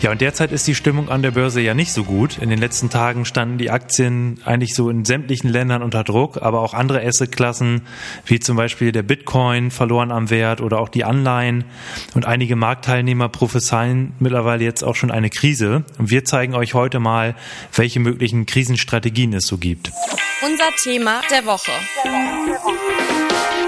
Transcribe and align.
Ja, 0.00 0.12
und 0.12 0.20
derzeit 0.20 0.52
ist 0.52 0.64
die 0.68 0.76
Stimmung 0.76 1.08
an 1.08 1.22
der 1.22 1.32
Börse 1.32 1.60
ja 1.60 1.74
nicht 1.74 1.92
so 1.92 2.04
gut. 2.04 2.38
In 2.38 2.50
den 2.50 2.60
letzten 2.60 2.88
Tagen 2.88 3.24
standen 3.24 3.58
die 3.58 3.70
Aktien 3.70 4.40
eigentlich 4.44 4.74
so 4.74 4.90
in 4.90 5.04
sämtlichen 5.04 5.50
Ländern 5.50 5.82
unter 5.82 6.04
Druck, 6.04 6.40
aber 6.40 6.60
auch 6.60 6.72
andere 6.72 7.04
Assetklassen, 7.04 7.82
wie 8.24 8.38
zum 8.38 8.56
Beispiel 8.56 8.92
der 8.92 9.02
Bitcoin, 9.02 9.72
verloren 9.72 10.12
am 10.12 10.30
Wert 10.30 10.60
oder 10.60 10.78
auch 10.78 10.88
die 10.88 11.02
Anleihen. 11.02 11.64
Und 12.14 12.26
einige 12.26 12.54
Marktteilnehmer 12.54 13.28
prophezeien 13.28 14.12
mittlerweile 14.20 14.62
jetzt 14.62 14.84
auch 14.84 14.94
schon 14.94 15.10
eine 15.10 15.30
Krise. 15.30 15.82
Und 15.98 16.10
wir 16.10 16.24
zeigen 16.24 16.54
euch 16.54 16.74
heute 16.74 17.00
mal, 17.00 17.34
welche 17.74 17.98
möglichen 17.98 18.46
Krisenstrategien 18.46 19.32
es 19.32 19.48
so 19.48 19.58
gibt. 19.58 19.90
Unser 20.42 20.70
Thema 20.80 21.22
der 21.28 21.44
Woche. 21.44 21.72
Der 22.04 22.12
Woche, 22.12 22.46
der 22.46 22.54
Woche. 22.54 23.67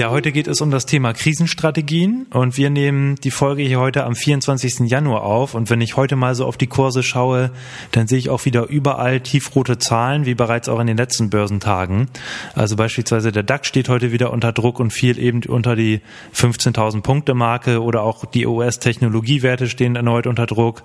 Ja, 0.00 0.08
heute 0.10 0.32
geht 0.32 0.48
es 0.48 0.62
um 0.62 0.70
das 0.70 0.86
Thema 0.86 1.12
Krisenstrategien 1.12 2.24
und 2.32 2.56
wir 2.56 2.70
nehmen 2.70 3.16
die 3.16 3.30
Folge 3.30 3.64
hier 3.64 3.80
heute 3.80 4.04
am 4.04 4.14
24. 4.14 4.88
Januar 4.90 5.24
auf 5.24 5.52
und 5.52 5.68
wenn 5.68 5.82
ich 5.82 5.94
heute 5.94 6.16
mal 6.16 6.34
so 6.34 6.46
auf 6.46 6.56
die 6.56 6.68
Kurse 6.68 7.02
schaue, 7.02 7.50
dann 7.92 8.08
sehe 8.08 8.16
ich 8.16 8.30
auch 8.30 8.46
wieder 8.46 8.66
überall 8.68 9.20
tiefrote 9.20 9.76
Zahlen, 9.76 10.24
wie 10.24 10.34
bereits 10.34 10.70
auch 10.70 10.80
in 10.80 10.86
den 10.86 10.96
letzten 10.96 11.28
Börsentagen. 11.28 12.08
Also 12.54 12.76
beispielsweise 12.76 13.30
der 13.30 13.42
DAX 13.42 13.68
steht 13.68 13.90
heute 13.90 14.10
wieder 14.10 14.32
unter 14.32 14.54
Druck 14.54 14.80
und 14.80 14.90
fiel 14.90 15.18
eben 15.18 15.42
unter 15.46 15.76
die 15.76 16.00
15.000 16.34 17.02
Punkte 17.02 17.34
Marke 17.34 17.82
oder 17.82 18.02
auch 18.02 18.24
die 18.24 18.46
US-Technologiewerte 18.46 19.68
stehen 19.68 19.96
erneut 19.96 20.26
unter 20.26 20.46
Druck, 20.46 20.82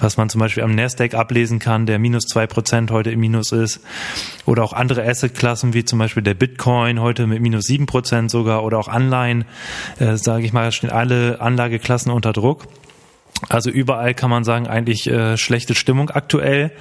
was 0.00 0.16
man 0.16 0.28
zum 0.28 0.40
Beispiel 0.40 0.64
am 0.64 0.74
Nasdaq 0.74 1.14
ablesen 1.14 1.60
kann, 1.60 1.86
der 1.86 2.00
minus 2.00 2.24
zwei 2.24 2.48
Prozent 2.48 2.90
heute 2.90 3.12
im 3.12 3.20
Minus 3.20 3.52
ist 3.52 3.80
oder 4.44 4.64
auch 4.64 4.72
andere 4.72 5.06
Assetklassen 5.06 5.72
wie 5.72 5.84
zum 5.84 6.00
Beispiel 6.00 6.24
der 6.24 6.34
Bitcoin 6.34 7.00
heute 7.00 7.28
mit 7.28 7.40
minus 7.40 7.66
sieben 7.66 7.86
Prozent 7.86 8.32
sogar 8.32 8.55
oder, 8.56 8.64
oder 8.64 8.78
auch 8.78 8.88
Anleihen, 8.88 9.44
äh, 9.98 10.16
sage 10.16 10.44
ich 10.44 10.52
mal, 10.52 10.72
stehen 10.72 10.90
alle 10.90 11.40
Anlageklassen 11.40 12.10
unter 12.10 12.32
Druck. 12.32 12.66
Also 13.48 13.70
überall 13.70 14.14
kann 14.14 14.30
man 14.30 14.44
sagen, 14.44 14.66
eigentlich 14.66 15.06
äh, 15.08 15.36
schlechte 15.36 15.74
Stimmung 15.74 16.10
aktuell. 16.10 16.72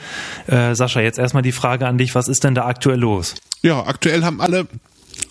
Äh, 0.47 0.73
Sascha, 0.73 1.01
jetzt 1.01 1.19
erstmal 1.19 1.43
die 1.43 1.51
Frage 1.51 1.85
an 1.85 1.97
dich, 1.97 2.15
was 2.15 2.27
ist 2.27 2.43
denn 2.43 2.55
da 2.55 2.65
aktuell 2.65 2.99
los? 2.99 3.35
Ja, 3.61 3.85
aktuell 3.85 4.23
haben 4.23 4.39
alle 4.39 4.67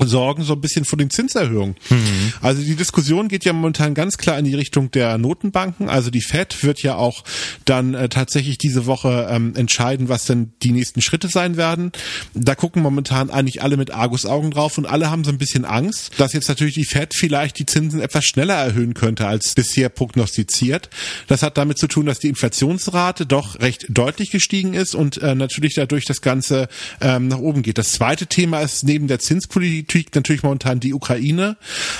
sorgen 0.00 0.42
so 0.42 0.55
ein 0.55 0.61
bisschen 0.61 0.84
vor 0.84 0.98
den 0.98 1.11
Zinserhöhungen. 1.11 1.77
Mhm. 1.89 1.97
Also 2.41 2.62
die 2.62 2.77
Diskussion 2.77 3.28
geht 3.28 3.44
ja 3.44 3.53
momentan 3.53 3.94
ganz 3.94 4.17
klar 4.17 4.39
in 4.39 4.44
die 4.44 4.55
Richtung 4.55 4.91
der 4.91 5.19
Notenbanken. 5.19 5.89
Also 5.89 6.11
die 6.11 6.22
Fed 6.22 6.62
wird 6.62 6.83
ja 6.83 6.97
auch 6.97 7.25
dann 7.64 7.94
äh, 7.94 8.08
tatsächlich 8.08 8.58
diese 8.58 8.86
Woche 8.86 9.28
ähm, 9.31 9.55
entscheiden, 9.56 10.08
was 10.08 10.25
denn 10.25 10.53
die 10.62 10.72
nächsten 10.72 11.03
Schritte 11.03 11.28
sein 11.28 11.56
werden. 11.56 11.92
Da 12.34 12.55
gucken 12.55 12.83
momentan 12.83 13.31
eigentlich 13.31 13.62
alle 13.62 13.77
mit 13.77 13.92
Argusaugen 13.92 14.50
drauf 14.50 14.78
und 14.78 14.86
alle 14.86 15.11
haben 15.11 15.25
so 15.25 15.31
ein 15.31 15.39
bisschen 15.39 15.64
Angst, 15.64 16.12
dass 16.19 16.33
jetzt 16.33 16.48
natürlich 16.48 16.75
die 16.75 16.84
Fed 16.84 17.14
vielleicht 17.14 17.58
die 17.58 17.66
Zinsen 17.66 18.00
etwas 18.00 18.25
schneller 18.25 18.55
erhöhen 18.55 18.94
könnte 18.94 19.27
als 19.27 19.55
bisher 19.55 19.88
prognostiziert. 19.88 20.91
Das 21.27 21.42
hat 21.42 21.59
damit 21.59 21.78
zu 21.78 21.88
tun, 21.88 22.06
dass 22.06 22.19
die 22.19 22.28
Inflationsrate 22.28 23.27
doch 23.27 23.61
recht 23.61 23.86
deutlich 23.88 24.31
gestiegen 24.31 24.75
ist 24.75 24.94
und 24.94 25.19
äh, 25.19 25.34
natürlich 25.34 25.75
dadurch 25.75 26.05
das 26.05 26.20
Ganze 26.20 26.69
ähm, 27.00 27.28
nach 27.28 27.38
oben 27.38 27.62
geht. 27.62 27.78
Das 27.78 27.92
zweite 27.92 28.27
Thema 28.27 28.61
ist 28.61 28.84
neben 28.84 29.09
der 29.09 29.19
Zinspolitik 29.19 30.14
natürlich 30.14 30.42
momentan 30.42 30.81
die 30.81 30.94
Ukraine. 30.94 31.56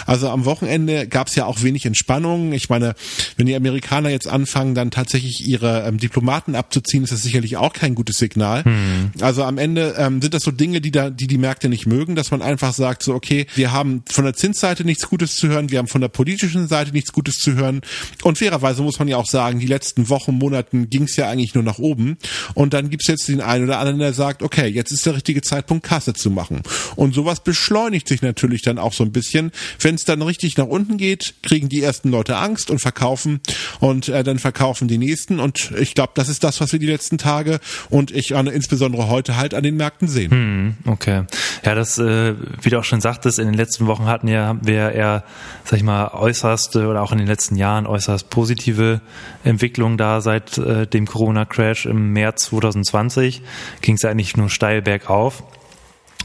Also 0.07 0.14
am 0.23 0.45
Wochenende 0.45 1.07
gab 1.09 1.29
es 1.29 1.35
ja 1.35 1.47
auch 1.47 1.63
wenig 1.63 1.87
Entspannung. 1.87 2.53
Ich 2.53 2.69
meine, 2.69 2.95
wenn 3.37 3.47
die 3.47 3.55
Amerikaner 3.55 4.11
jetzt 4.11 4.29
anfangen, 4.29 4.75
dann 4.75 4.91
tatsächlich 4.91 5.47
ihre 5.47 5.85
ähm, 5.87 5.99
Diplomaten 5.99 6.55
abzuziehen, 6.55 7.05
ist 7.05 7.13
das 7.13 7.23
sicherlich 7.23 7.57
auch 7.57 7.73
kein 7.73 7.95
gutes 7.95 8.19
Signal. 8.19 8.65
Hm. 8.65 9.13
Also 9.21 9.45
am 9.45 9.59
Ende 9.59 9.95
ähm, 9.99 10.21
sind 10.21 10.35
das 10.35 10.43
so 10.43 10.51
Dinge, 10.51 10.81
die 10.81 10.91
da, 10.91 11.11
die 11.11 11.27
die 11.27 11.39
Märkte 11.39 11.69
nicht 11.69 11.87
mögen, 11.87 12.15
dass 12.15 12.31
man 12.31 12.43
einfach 12.43 12.73
sagt, 12.73 13.03
so 13.03 13.15
okay, 13.15 13.47
wir 13.55 13.73
haben 13.73 14.03
von 14.11 14.25
der 14.25 14.35
Zinsseite 14.35 14.85
nichts 14.85 15.09
Gutes 15.09 15.37
zu 15.37 15.49
hören, 15.49 15.71
wir 15.71 15.79
haben 15.79 15.89
von 15.89 16.01
der 16.01 16.09
politischen 16.09 16.69
Seite 16.69 16.93
nichts 16.93 17.13
Gutes 17.13 17.37
zu 17.37 17.55
hören. 17.55 17.81
Und 18.23 18.39
fairerweise 18.39 18.83
muss 18.83 18.99
man 18.99 19.09
ja 19.09 19.17
auch 19.17 19.27
sagen, 19.27 19.59
die 19.59 19.67
letzten 19.67 20.09
Wochen, 20.09 20.33
Monaten 20.33 20.91
ging 20.91 21.05
es 21.05 21.17
ja 21.17 21.29
eigentlich 21.29 21.55
nur 21.55 21.65
nach 21.65 21.79
oben. 21.79 22.17
Und 22.55 22.75
dann 22.75 22.91
gibt's 22.91 23.07
jetzt 23.07 23.29
den 23.29 23.41
einen 23.41 23.65
oder 23.65 23.79
anderen, 23.79 23.99
der 23.99 24.13
sagt, 24.13 24.43
okay, 24.43 24.67
jetzt 24.67 24.93
ist 24.93 25.07
der 25.07 25.15
richtige 25.15 25.43
Zeitpunkt, 25.43 25.87
Kasse 25.87 26.13
zu 26.13 26.31
machen. 26.31 26.63
Und 26.97 27.15
sowas 27.15 27.41
beschleunigt 27.41 28.09
sich 28.09 28.23
natürlich 28.23 28.63
dann 28.63 28.79
auch 28.79 28.93
so 28.93 29.05
ein 29.05 29.13
bisschen. 29.13 29.53
Wenn 29.81 29.95
es 30.05 30.07
dann 30.07 30.23
richtig 30.23 30.57
nach 30.57 30.67
unten 30.67 30.97
geht, 30.97 31.35
kriegen 31.43 31.69
die 31.69 31.83
ersten 31.83 32.11
Leute 32.11 32.37
Angst 32.37 32.71
und 32.71 32.79
verkaufen 32.79 33.41
und 33.81 34.09
äh, 34.09 34.23
dann 34.23 34.39
verkaufen 34.39 34.87
die 34.89 34.99
nächsten. 34.99 35.41
Und 35.41 35.73
ich 35.79 35.95
glaube, 35.95 36.13
das 36.15 36.29
ist 36.29 36.45
das, 36.45 36.61
was 36.61 36.73
wir 36.73 36.79
die 36.79 36.87
letzten 36.87 37.19
Tage 37.19 37.61
und 37.91 38.11
ich 38.11 38.37
an, 38.37 38.47
insbesondere 38.47 39.09
heute 39.09 39.37
halt 39.37 39.55
an 39.55 39.63
den 39.63 39.77
Märkten 39.77 40.09
sehen. 40.09 40.31
Hm, 40.31 40.75
okay. 40.87 41.25
Ja, 41.65 41.75
das, 41.75 41.99
äh, 41.99 42.35
wie 42.63 42.71
du 42.71 42.79
auch 42.79 42.85
schon 42.85 43.01
sagtest, 43.01 43.39
in 43.39 43.47
den 43.47 43.55
letzten 43.55 43.87
Wochen 43.87 44.07
hatten 44.07 44.29
ja, 44.29 44.57
wir 44.63 44.93
eher, 44.93 45.25
sag 45.65 45.79
ich 45.79 45.85
mal, 45.85 46.09
äußerst 46.09 46.77
oder 46.77 47.03
auch 47.03 47.13
in 47.13 47.19
den 47.19 47.27
letzten 47.27 47.57
Jahren 47.57 47.87
äußerst 47.87 48.31
positive 48.31 49.01
Entwicklungen 49.45 49.97
da 49.97 50.21
seit 50.21 50.59
äh, 50.59 50.87
dem 50.87 51.07
Corona-Crash 51.07 51.87
im 51.87 52.13
März 52.13 52.45
2020. 52.47 53.43
Ging 53.81 53.95
es 53.95 54.05
eigentlich 54.05 54.37
nur 54.37 54.51
steil 54.51 54.83
bergauf. 54.83 55.43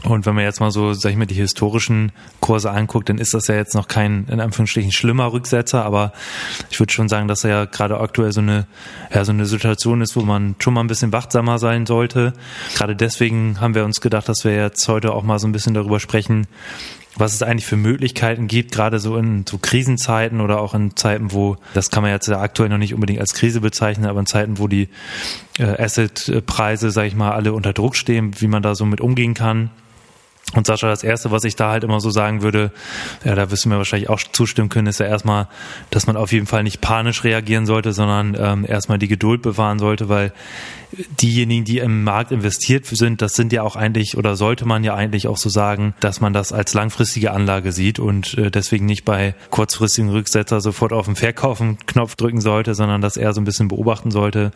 Und 0.04 0.24
wenn 0.24 0.34
man 0.34 0.44
jetzt 0.44 0.60
mal 0.60 0.70
so, 0.70 0.94
sag 0.94 1.10
ich 1.10 1.16
mal, 1.16 1.26
die 1.26 1.34
historischen 1.34 2.12
Kurse 2.40 2.70
anguckt, 2.70 3.08
dann 3.10 3.18
ist 3.18 3.34
das 3.34 3.48
ja 3.48 3.54
jetzt 3.54 3.74
noch 3.74 3.86
kein, 3.86 4.26
in 4.30 4.40
Anführungsstrichen, 4.40 4.92
schlimmer 4.92 5.32
Rücksetzer, 5.32 5.84
aber 5.84 6.12
ich 6.70 6.80
würde 6.80 6.92
schon 6.92 7.08
sagen, 7.08 7.28
dass 7.28 7.44
er 7.44 7.50
ja 7.50 7.64
gerade 7.66 8.00
aktuell 8.00 8.32
so 8.32 8.40
eine, 8.40 8.66
ja, 9.12 9.24
so 9.24 9.32
eine 9.32 9.44
Situation 9.44 10.00
ist, 10.00 10.16
wo 10.16 10.22
man 10.22 10.56
schon 10.58 10.72
mal 10.72 10.80
ein 10.80 10.86
bisschen 10.86 11.12
wachsamer 11.12 11.58
sein 11.58 11.84
sollte. 11.84 12.32
Gerade 12.74 12.96
deswegen 12.96 13.60
haben 13.60 13.74
wir 13.74 13.84
uns 13.84 14.00
gedacht, 14.00 14.28
dass 14.28 14.44
wir 14.44 14.54
jetzt 14.54 14.88
heute 14.88 15.12
auch 15.12 15.22
mal 15.22 15.38
so 15.38 15.46
ein 15.46 15.52
bisschen 15.52 15.74
darüber 15.74 16.00
sprechen, 16.00 16.46
was 17.16 17.34
es 17.34 17.42
eigentlich 17.42 17.66
für 17.66 17.76
Möglichkeiten 17.76 18.46
gibt, 18.46 18.72
gerade 18.72 18.98
so 18.98 19.16
in 19.16 19.44
so 19.46 19.58
Krisenzeiten 19.58 20.40
oder 20.40 20.60
auch 20.60 20.74
in 20.74 20.96
Zeiten, 20.96 21.32
wo, 21.32 21.56
das 21.74 21.90
kann 21.90 22.02
man 22.02 22.12
jetzt 22.12 22.28
ja 22.28 22.40
aktuell 22.40 22.68
noch 22.68 22.78
nicht 22.78 22.94
unbedingt 22.94 23.20
als 23.20 23.34
Krise 23.34 23.60
bezeichnen, 23.60 24.06
aber 24.06 24.20
in 24.20 24.26
Zeiten, 24.26 24.58
wo 24.58 24.68
die 24.68 24.88
äh, 25.58 25.82
Assetpreise, 25.82 26.90
sag 26.90 27.06
ich 27.06 27.14
mal, 27.14 27.32
alle 27.32 27.52
unter 27.52 27.72
Druck 27.72 27.96
stehen, 27.96 28.40
wie 28.40 28.46
man 28.46 28.62
da 28.62 28.74
so 28.74 28.86
mit 28.86 29.00
umgehen 29.00 29.34
kann. 29.34 29.70
Und 30.54 30.66
Sascha, 30.66 30.88
das 30.88 31.04
Erste, 31.04 31.30
was 31.30 31.44
ich 31.44 31.54
da 31.54 31.70
halt 31.70 31.84
immer 31.84 32.00
so 32.00 32.10
sagen 32.10 32.42
würde, 32.42 32.72
ja, 33.24 33.34
da 33.34 33.50
wirst 33.50 33.64
du 33.64 33.68
mir 33.68 33.76
wahrscheinlich 33.76 34.08
auch 34.10 34.20
zustimmen 34.32 34.68
können, 34.68 34.88
ist 34.88 34.98
ja 34.98 35.06
erstmal, 35.06 35.48
dass 35.90 36.06
man 36.06 36.16
auf 36.16 36.32
jeden 36.32 36.46
Fall 36.46 36.64
nicht 36.64 36.80
panisch 36.80 37.22
reagieren 37.22 37.66
sollte, 37.66 37.92
sondern 37.92 38.36
ähm, 38.38 38.66
erstmal 38.68 38.98
die 38.98 39.08
Geduld 39.08 39.42
bewahren 39.42 39.78
sollte, 39.78 40.08
weil 40.08 40.32
diejenigen, 41.20 41.64
die 41.64 41.78
im 41.78 42.02
Markt 42.04 42.32
investiert 42.32 42.86
sind, 42.86 43.22
das 43.22 43.34
sind 43.34 43.52
ja 43.52 43.62
auch 43.62 43.76
eigentlich 43.76 44.16
oder 44.16 44.36
sollte 44.36 44.66
man 44.66 44.82
ja 44.82 44.94
eigentlich 44.94 45.28
auch 45.28 45.36
so 45.36 45.48
sagen, 45.48 45.94
dass 46.00 46.20
man 46.20 46.32
das 46.32 46.52
als 46.52 46.74
langfristige 46.74 47.30
Anlage 47.30 47.72
sieht 47.72 47.98
und 47.98 48.36
äh, 48.36 48.50
deswegen 48.50 48.86
nicht 48.86 49.04
bei 49.04 49.34
kurzfristigen 49.50 50.10
Rücksetzer 50.10 50.60
sofort 50.60 50.92
auf 50.92 51.06
den 51.06 51.16
Verkaufen-Knopf 51.16 52.16
drücken 52.16 52.40
sollte, 52.40 52.74
sondern 52.74 53.00
das 53.00 53.16
eher 53.16 53.32
so 53.32 53.40
ein 53.40 53.44
bisschen 53.44 53.68
beobachten 53.68 54.10
sollte 54.10 54.50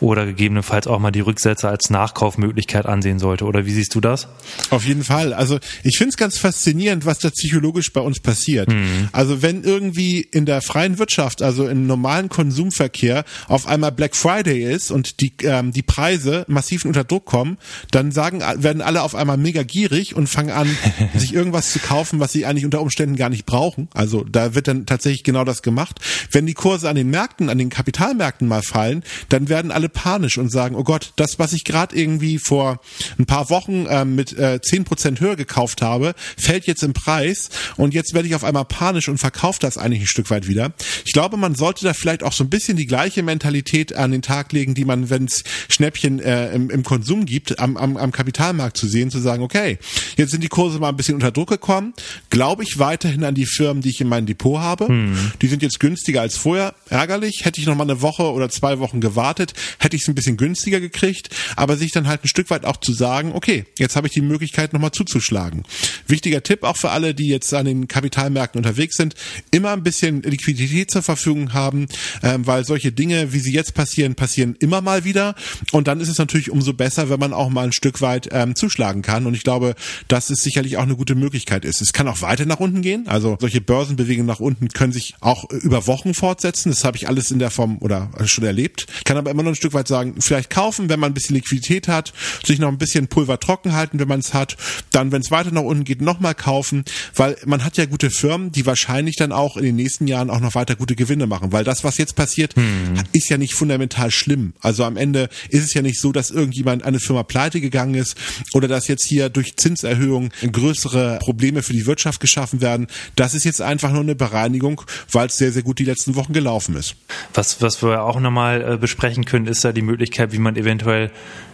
oder 0.00 0.26
gegebenenfalls 0.26 0.86
auch 0.86 0.98
mal 0.98 1.10
die 1.10 1.20
Rücksetzer 1.20 1.70
als 1.70 1.90
Nachkaufmöglichkeit 1.90 2.86
ansehen 2.86 3.18
sollte. 3.18 3.44
Oder 3.44 3.64
wie 3.64 3.72
siehst 3.72 3.94
du 3.94 4.00
das? 4.00 4.28
Auf 4.70 4.84
jeden 4.84 5.04
Fall. 5.04 5.21
Also 5.32 5.58
ich 5.84 5.96
finde 5.96 6.10
es 6.10 6.16
ganz 6.16 6.38
faszinierend, 6.38 7.06
was 7.06 7.18
da 7.18 7.30
psychologisch 7.30 7.92
bei 7.92 8.00
uns 8.00 8.20
passiert. 8.20 8.68
Mhm. 8.68 9.08
Also 9.12 9.42
wenn 9.42 9.62
irgendwie 9.62 10.20
in 10.20 10.44
der 10.44 10.60
freien 10.60 10.98
Wirtschaft, 10.98 11.40
also 11.40 11.68
im 11.68 11.86
normalen 11.86 12.28
Konsumverkehr 12.28 13.24
auf 13.46 13.66
einmal 13.66 13.92
Black 13.92 14.16
Friday 14.16 14.64
ist 14.64 14.90
und 14.90 15.20
die 15.20 15.32
äh, 15.42 15.52
ähm, 15.52 15.72
die 15.72 15.82
Preise 15.82 16.44
massiv 16.48 16.84
unter 16.84 17.04
Druck 17.04 17.24
kommen, 17.24 17.58
dann 17.90 18.12
sagen, 18.12 18.40
werden 18.56 18.82
alle 18.82 19.02
auf 19.02 19.14
einmal 19.14 19.36
mega 19.36 19.62
gierig 19.62 20.14
und 20.16 20.28
fangen 20.28 20.50
an, 20.50 20.68
sich 21.14 21.34
irgendwas 21.34 21.72
zu 21.72 21.78
kaufen, 21.78 22.20
was 22.20 22.32
sie 22.32 22.46
eigentlich 22.46 22.64
unter 22.64 22.80
Umständen 22.80 23.16
gar 23.16 23.28
nicht 23.28 23.46
brauchen. 23.46 23.88
Also 23.92 24.24
da 24.24 24.54
wird 24.54 24.68
dann 24.68 24.86
tatsächlich 24.86 25.24
genau 25.24 25.44
das 25.44 25.62
gemacht. 25.62 26.00
Wenn 26.30 26.46
die 26.46 26.54
Kurse 26.54 26.88
an 26.88 26.96
den 26.96 27.10
Märkten, 27.10 27.48
an 27.48 27.58
den 27.58 27.70
Kapitalmärkten 27.70 28.48
mal 28.48 28.62
fallen, 28.62 29.02
dann 29.28 29.48
werden 29.48 29.70
alle 29.70 29.88
panisch 29.88 30.38
und 30.38 30.50
sagen, 30.50 30.74
oh 30.74 30.84
Gott, 30.84 31.12
das, 31.16 31.38
was 31.38 31.52
ich 31.52 31.64
gerade 31.64 31.94
irgendwie 31.96 32.38
vor 32.38 32.80
ein 33.18 33.26
paar 33.26 33.50
Wochen 33.50 33.86
äh, 33.86 34.04
mit 34.04 34.36
äh, 34.38 34.58
10% 34.62 35.11
höher 35.20 35.36
gekauft 35.36 35.82
habe, 35.82 36.14
fällt 36.36 36.66
jetzt 36.66 36.82
im 36.82 36.92
Preis 36.92 37.50
und 37.76 37.94
jetzt 37.94 38.14
werde 38.14 38.28
ich 38.28 38.34
auf 38.34 38.44
einmal 38.44 38.64
panisch 38.64 39.08
und 39.08 39.18
verkaufe 39.18 39.58
das 39.60 39.78
eigentlich 39.78 40.02
ein 40.02 40.06
Stück 40.06 40.30
weit 40.30 40.46
wieder. 40.48 40.72
Ich 41.04 41.12
glaube, 41.12 41.36
man 41.36 41.54
sollte 41.54 41.84
da 41.84 41.94
vielleicht 41.94 42.22
auch 42.22 42.32
so 42.32 42.44
ein 42.44 42.50
bisschen 42.50 42.76
die 42.76 42.86
gleiche 42.86 43.22
Mentalität 43.22 43.94
an 43.94 44.10
den 44.10 44.22
Tag 44.22 44.52
legen, 44.52 44.74
die 44.74 44.84
man, 44.84 45.10
wenn 45.10 45.24
es 45.24 45.44
Schnäppchen 45.68 46.20
äh, 46.20 46.52
im, 46.52 46.70
im 46.70 46.82
Konsum 46.82 47.26
gibt, 47.26 47.58
am, 47.58 47.76
am, 47.76 47.96
am 47.96 48.12
Kapitalmarkt 48.12 48.76
zu 48.76 48.86
sehen, 48.86 49.10
zu 49.10 49.18
sagen, 49.18 49.42
okay, 49.42 49.78
jetzt 50.16 50.30
sind 50.30 50.42
die 50.42 50.48
Kurse 50.48 50.78
mal 50.78 50.88
ein 50.88 50.96
bisschen 50.96 51.14
unter 51.14 51.30
Druck 51.30 51.48
gekommen, 51.48 51.94
glaube 52.30 52.62
ich 52.62 52.78
weiterhin 52.78 53.24
an 53.24 53.34
die 53.34 53.46
Firmen, 53.46 53.82
die 53.82 53.90
ich 53.90 54.00
in 54.00 54.08
meinem 54.08 54.26
Depot 54.26 54.58
habe. 54.58 54.88
Hm. 54.88 55.32
Die 55.40 55.48
sind 55.48 55.62
jetzt 55.62 55.80
günstiger 55.80 56.20
als 56.20 56.36
vorher. 56.36 56.74
Ärgerlich, 56.88 57.44
hätte 57.44 57.60
ich 57.60 57.66
noch 57.66 57.76
mal 57.76 57.84
eine 57.84 58.02
Woche 58.02 58.30
oder 58.32 58.48
zwei 58.48 58.78
Wochen 58.78 59.00
gewartet, 59.00 59.54
hätte 59.78 59.96
ich 59.96 60.02
es 60.02 60.08
ein 60.08 60.14
bisschen 60.14 60.36
günstiger 60.36 60.80
gekriegt, 60.80 61.30
aber 61.56 61.76
sich 61.76 61.92
dann 61.92 62.08
halt 62.08 62.24
ein 62.24 62.28
Stück 62.28 62.50
weit 62.50 62.64
auch 62.64 62.76
zu 62.76 62.92
sagen, 62.92 63.32
okay, 63.34 63.64
jetzt 63.78 63.96
habe 63.96 64.06
ich 64.06 64.12
die 64.12 64.20
Möglichkeit 64.20 64.72
nochmal 64.72 64.92
zuzuschlagen. 65.02 65.64
Wichtiger 66.06 66.42
Tipp 66.42 66.62
auch 66.62 66.76
für 66.76 66.90
alle, 66.90 67.14
die 67.14 67.28
jetzt 67.28 67.52
an 67.54 67.66
den 67.66 67.88
Kapitalmärkten 67.88 68.58
unterwegs 68.58 68.96
sind, 68.96 69.14
immer 69.50 69.70
ein 69.70 69.82
bisschen 69.82 70.22
Liquidität 70.22 70.90
zur 70.90 71.02
Verfügung 71.02 71.52
haben, 71.52 71.86
ähm, 72.22 72.46
weil 72.46 72.64
solche 72.64 72.92
Dinge, 72.92 73.32
wie 73.32 73.40
sie 73.40 73.52
jetzt 73.52 73.74
passieren, 73.74 74.14
passieren 74.14 74.56
immer 74.60 74.80
mal 74.80 75.04
wieder. 75.04 75.34
Und 75.72 75.88
dann 75.88 76.00
ist 76.00 76.08
es 76.08 76.18
natürlich 76.18 76.50
umso 76.50 76.72
besser, 76.72 77.10
wenn 77.10 77.20
man 77.20 77.32
auch 77.32 77.48
mal 77.48 77.64
ein 77.64 77.72
Stück 77.72 78.00
weit 78.00 78.28
ähm, 78.32 78.54
zuschlagen 78.54 79.02
kann. 79.02 79.26
Und 79.26 79.34
ich 79.34 79.42
glaube, 79.42 79.74
dass 80.08 80.30
es 80.30 80.42
sicherlich 80.42 80.76
auch 80.76 80.82
eine 80.82 80.96
gute 80.96 81.14
Möglichkeit 81.14 81.64
ist. 81.64 81.80
Es 81.80 81.92
kann 81.92 82.08
auch 82.08 82.22
weiter 82.22 82.46
nach 82.46 82.60
unten 82.60 82.82
gehen. 82.82 83.08
Also 83.08 83.36
solche 83.40 83.60
Börsenbewegungen 83.60 84.26
nach 84.26 84.40
unten 84.40 84.68
können 84.68 84.92
sich 84.92 85.14
auch 85.20 85.50
über 85.50 85.86
Wochen 85.86 86.14
fortsetzen. 86.14 86.70
Das 86.70 86.84
habe 86.84 86.96
ich 86.96 87.08
alles 87.08 87.30
in 87.30 87.38
der 87.38 87.50
Form 87.50 87.78
oder 87.80 88.10
schon 88.26 88.44
erlebt. 88.44 88.86
Kann 89.04 89.16
aber 89.16 89.30
immer 89.30 89.42
noch 89.42 89.52
ein 89.52 89.56
Stück 89.56 89.74
weit 89.74 89.88
sagen, 89.88 90.16
vielleicht 90.20 90.50
kaufen, 90.50 90.88
wenn 90.88 91.00
man 91.00 91.10
ein 91.10 91.14
bisschen 91.14 91.36
Liquidität 91.36 91.88
hat, 91.88 92.12
sich 92.44 92.58
noch 92.58 92.68
ein 92.68 92.78
bisschen 92.78 93.08
Pulver 93.08 93.40
trocken 93.40 93.72
halten, 93.72 93.98
wenn 93.98 94.08
man 94.08 94.20
es 94.20 94.34
hat. 94.34 94.56
Dann, 94.92 95.12
wenn 95.12 95.22
es 95.22 95.30
weiter 95.30 95.50
nach 95.50 95.62
unten 95.62 95.84
geht, 95.84 96.00
nochmal 96.00 96.34
kaufen, 96.34 96.84
weil 97.14 97.36
man 97.44 97.64
hat 97.64 97.76
ja 97.76 97.86
gute 97.86 98.10
Firmen, 98.10 98.52
die 98.52 98.66
wahrscheinlich 98.66 99.16
dann 99.16 99.32
auch 99.32 99.56
in 99.56 99.64
den 99.64 99.76
nächsten 99.76 100.06
Jahren 100.06 100.30
auch 100.30 100.40
noch 100.40 100.54
weiter 100.54 100.76
gute 100.76 100.96
Gewinne 100.96 101.26
machen. 101.26 101.52
Weil 101.52 101.64
das, 101.64 101.84
was 101.84 101.98
jetzt 101.98 102.14
passiert, 102.14 102.54
hm. 102.56 102.94
ist 103.12 103.28
ja 103.28 103.38
nicht 103.38 103.54
fundamental 103.54 104.10
schlimm. 104.10 104.52
Also 104.60 104.84
am 104.84 104.96
Ende 104.96 105.28
ist 105.48 105.64
es 105.64 105.74
ja 105.74 105.82
nicht 105.82 106.00
so, 106.00 106.12
dass 106.12 106.30
irgendjemand 106.30 106.84
eine 106.84 107.00
Firma 107.00 107.22
pleite 107.22 107.60
gegangen 107.60 107.94
ist 107.94 108.16
oder 108.52 108.68
dass 108.68 108.88
jetzt 108.88 109.06
hier 109.06 109.28
durch 109.28 109.56
Zinserhöhungen 109.56 110.30
größere 110.50 111.18
Probleme 111.20 111.62
für 111.62 111.72
die 111.72 111.86
Wirtschaft 111.86 112.20
geschaffen 112.20 112.60
werden. 112.60 112.86
Das 113.16 113.34
ist 113.34 113.44
jetzt 113.44 113.60
einfach 113.60 113.92
nur 113.92 114.02
eine 114.02 114.14
Bereinigung, 114.14 114.82
weil 115.10 115.26
es 115.26 115.36
sehr, 115.36 115.52
sehr 115.52 115.62
gut 115.62 115.78
die 115.78 115.84
letzten 115.84 116.14
Wochen 116.14 116.32
gelaufen 116.32 116.76
ist. 116.76 116.96
Was, 117.34 117.60
was 117.60 117.82
wir 117.82 118.02
auch 118.02 118.20
nochmal 118.20 118.74
äh, 118.74 118.76
besprechen 118.76 119.24
können, 119.24 119.46
ist 119.46 119.64
ja 119.64 119.72
die 119.72 119.82
Möglichkeit, 119.82 120.32
wie 120.32 120.38
man 120.38 120.56
eventuell 120.56 121.10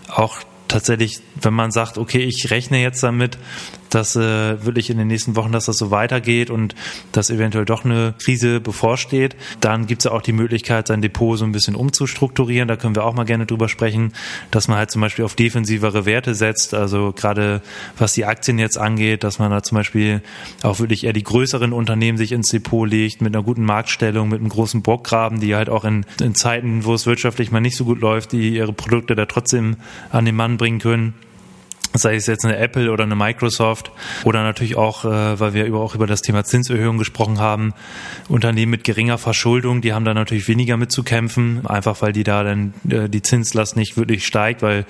auch 0.08 0.38
tatsächlich, 0.69 1.20
wenn 1.41 1.55
man 1.55 1.70
sagt, 1.70 1.99
okay, 1.99 2.20
ich 2.20 2.50
rechne 2.50 2.81
jetzt 2.81 3.03
damit, 3.03 3.38
dass 3.90 4.17
äh, 4.17 4.64
wirklich 4.64 4.90
in 4.90 4.99
den 4.99 5.08
nächsten 5.08 5.37
Wochen, 5.37 5.52
dass 5.52 5.67
das 5.67 5.79
so 5.79 5.90
weitergeht 5.90 6.50
und 6.50 6.75
dass 7.12 7.31
eventuell 7.31 7.64
doch 7.64 7.85
eine 7.85 8.14
Krise 8.23 8.61
bevorsteht. 8.61 9.37
Dann 9.61 9.87
gibt 9.87 10.00
es 10.00 10.05
ja 10.05 10.12
auch 10.12 10.23
die 10.23 10.32
Möglichkeit, 10.32 10.88
sein 10.88 11.02
Depot 11.02 11.38
so 11.38 11.44
ein 11.44 11.52
bisschen 11.52 11.75
umzustrukturieren. 11.75 12.69
Da 12.69 12.76
können 12.76 12.94
wir 12.94 13.05
auch 13.05 13.14
mal 13.14 13.25
gerne 13.25 13.46
drüber 13.46 13.69
sprechen, 13.69 14.12
dass 14.50 14.69
man 14.69 14.79
halt 14.79 14.90
zum 14.90 15.00
Beispiel 15.00 15.25
auf 15.25 15.35
defensivere 15.35 16.06
Werte 16.06 16.35
setzt. 16.35 16.75
Also 16.75 17.12
gerade 17.12 17.62
was 17.99 18.12
die 18.12 18.25
Aktien 18.25 18.58
jetzt 18.58 18.79
angeht, 18.79 19.25
dass 19.25 19.38
man 19.38 19.50
da 19.50 19.62
zum 19.62 19.76
Beispiel 19.76 20.23
auch 20.62 20.81
wirklich 20.81 21.05
eher 21.05 21.12
die 21.12 21.23
größeren 21.23 21.73
Unternehmen 21.73 22.19
sich 22.19 22.32
ins 22.32 22.50
Depot 22.50 22.88
legt 22.88 23.20
mit 23.20 23.34
einer 23.34 23.44
guten 23.44 23.64
Marktstellung, 23.64 24.29
mit 24.29 24.41
einem 24.41 24.49
großen 24.49 24.82
Bockgraben, 24.82 25.41
die 25.41 25.55
halt 25.55 25.69
auch 25.69 25.84
in, 25.84 26.05
in 26.20 26.34
Zeiten, 26.34 26.84
wo 26.84 26.94
es 26.94 27.06
wirtschaftlich 27.06 27.50
mal 27.50 27.61
nicht 27.61 27.76
so 27.76 27.84
gut 27.84 28.00
läuft, 28.00 28.32
die 28.32 28.50
ihre 28.50 28.73
Produkte 28.73 29.14
da 29.14 29.26
trotzdem 29.26 29.76
an 30.11 30.25
den 30.25 30.37
Mann 30.37 30.56
bringen 30.56 30.79
können 30.79 31.14
sei 31.94 32.17
es 32.17 32.26
jetzt 32.26 32.44
eine 32.44 32.56
Apple 32.56 32.90
oder 32.90 33.05
eine 33.05 33.17
Microsoft 33.17 33.90
oder 34.25 34.43
natürlich 34.43 34.76
auch, 34.76 35.05
äh, 35.05 35.40
weil 35.40 35.55
wir 35.55 35.64
über, 35.64 35.81
auch 35.81 35.94
über 35.94 36.06
das 36.06 36.23
Thema 36.23 36.44
Zinserhöhung 36.44 36.99
gesprochen 36.99 37.38
haben, 37.38 37.75
Unternehmen 38.29 38.70
mit 38.70 38.85
geringer 38.85 39.19
Verschuldung, 39.19 39.81
die 39.81 39.93
haben 39.93 40.05
da 40.05 40.14
natürlich 40.14 40.49
weniger 40.49 40.76
mit 40.76 40.93
zu 40.93 41.02
kämpfen, 41.02 41.67
einfach 41.67 42.00
weil 42.02 42.12
die 42.12 42.25
da 42.25 42.43
dann 42.43 42.75
äh, 42.88 43.08
die 43.08 43.23
Zinslast 43.23 43.76
nicht 43.76 43.96
wirklich 43.96 44.26
steigt, 44.26 44.62
weil 44.62 44.85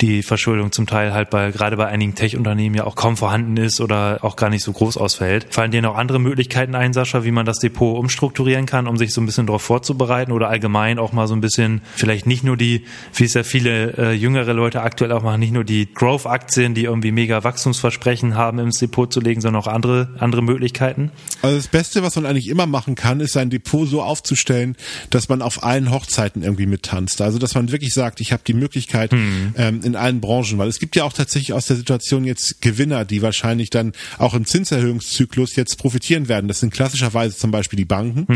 die 0.00 0.22
Verschuldung 0.22 0.72
zum 0.72 0.86
Teil 0.86 1.12
halt 1.12 1.30
bei 1.30 1.50
gerade 1.50 1.76
bei 1.76 1.86
einigen 1.86 2.14
Tech-Unternehmen 2.14 2.74
ja 2.74 2.84
auch 2.84 2.96
kaum 2.96 3.16
vorhanden 3.16 3.56
ist 3.56 3.80
oder 3.80 4.18
auch 4.22 4.36
gar 4.36 4.50
nicht 4.50 4.64
so 4.64 4.72
groß 4.72 4.96
ausfällt. 4.96 5.46
Fallen 5.50 5.70
dir 5.70 5.82
noch 5.82 5.96
andere 5.96 6.18
Möglichkeiten 6.18 6.74
ein, 6.74 6.92
Sascha, 6.92 7.24
wie 7.24 7.30
man 7.30 7.46
das 7.46 7.58
Depot 7.58 7.98
umstrukturieren 7.98 8.66
kann, 8.66 8.86
um 8.86 8.96
sich 8.96 9.12
so 9.12 9.20
ein 9.20 9.26
bisschen 9.26 9.46
darauf 9.46 9.62
vorzubereiten 9.62 10.32
oder 10.32 10.48
allgemein 10.48 10.98
auch 10.98 11.12
mal 11.12 11.26
so 11.26 11.34
ein 11.34 11.40
bisschen 11.40 11.82
vielleicht 11.96 12.26
nicht 12.26 12.44
nur 12.44 12.56
die, 12.56 12.84
wie 13.14 13.24
es 13.24 13.34
ja 13.34 13.42
viele 13.42 13.96
äh, 13.98 14.12
jüngere 14.12 14.52
Leute 14.52 14.82
aktuell 14.82 15.12
auch 15.12 15.22
machen, 15.22 15.40
nicht 15.40 15.52
nur 15.52 15.64
die 15.64 15.92
Growth 15.92 16.26
Aktien, 16.38 16.72
die 16.72 16.84
irgendwie 16.84 17.10
mega 17.10 17.42
Wachstumsversprechen 17.42 18.36
haben, 18.36 18.60
ins 18.60 18.78
Depot 18.78 19.12
zu 19.12 19.18
legen, 19.20 19.40
sondern 19.40 19.60
auch 19.60 19.66
andere, 19.66 20.08
andere 20.18 20.40
Möglichkeiten? 20.40 21.10
Also 21.42 21.56
das 21.56 21.66
Beste, 21.66 22.04
was 22.04 22.14
man 22.14 22.26
eigentlich 22.26 22.46
immer 22.46 22.66
machen 22.66 22.94
kann, 22.94 23.18
ist 23.18 23.32
sein 23.32 23.50
Depot 23.50 23.88
so 23.88 24.02
aufzustellen, 24.02 24.76
dass 25.10 25.28
man 25.28 25.42
auf 25.42 25.64
allen 25.64 25.90
Hochzeiten 25.90 26.44
irgendwie 26.44 26.66
mittanzt. 26.66 27.20
Also 27.20 27.38
dass 27.38 27.56
man 27.56 27.72
wirklich 27.72 27.92
sagt, 27.92 28.20
ich 28.20 28.32
habe 28.32 28.42
die 28.46 28.54
Möglichkeit 28.54 29.10
hm. 29.10 29.54
ähm, 29.56 29.80
in 29.82 29.96
allen 29.96 30.20
Branchen, 30.20 30.58
weil 30.58 30.68
es 30.68 30.78
gibt 30.78 30.94
ja 30.94 31.02
auch 31.02 31.12
tatsächlich 31.12 31.52
aus 31.52 31.66
der 31.66 31.76
Situation 31.76 32.24
jetzt 32.24 32.62
Gewinner, 32.62 33.04
die 33.04 33.20
wahrscheinlich 33.20 33.70
dann 33.70 33.92
auch 34.18 34.34
im 34.34 34.46
Zinserhöhungszyklus 34.46 35.56
jetzt 35.56 35.76
profitieren 35.76 36.28
werden. 36.28 36.46
Das 36.46 36.60
sind 36.60 36.72
klassischerweise 36.72 37.36
zum 37.36 37.50
Beispiel 37.50 37.78
die 37.78 37.84
Banken, 37.84 38.26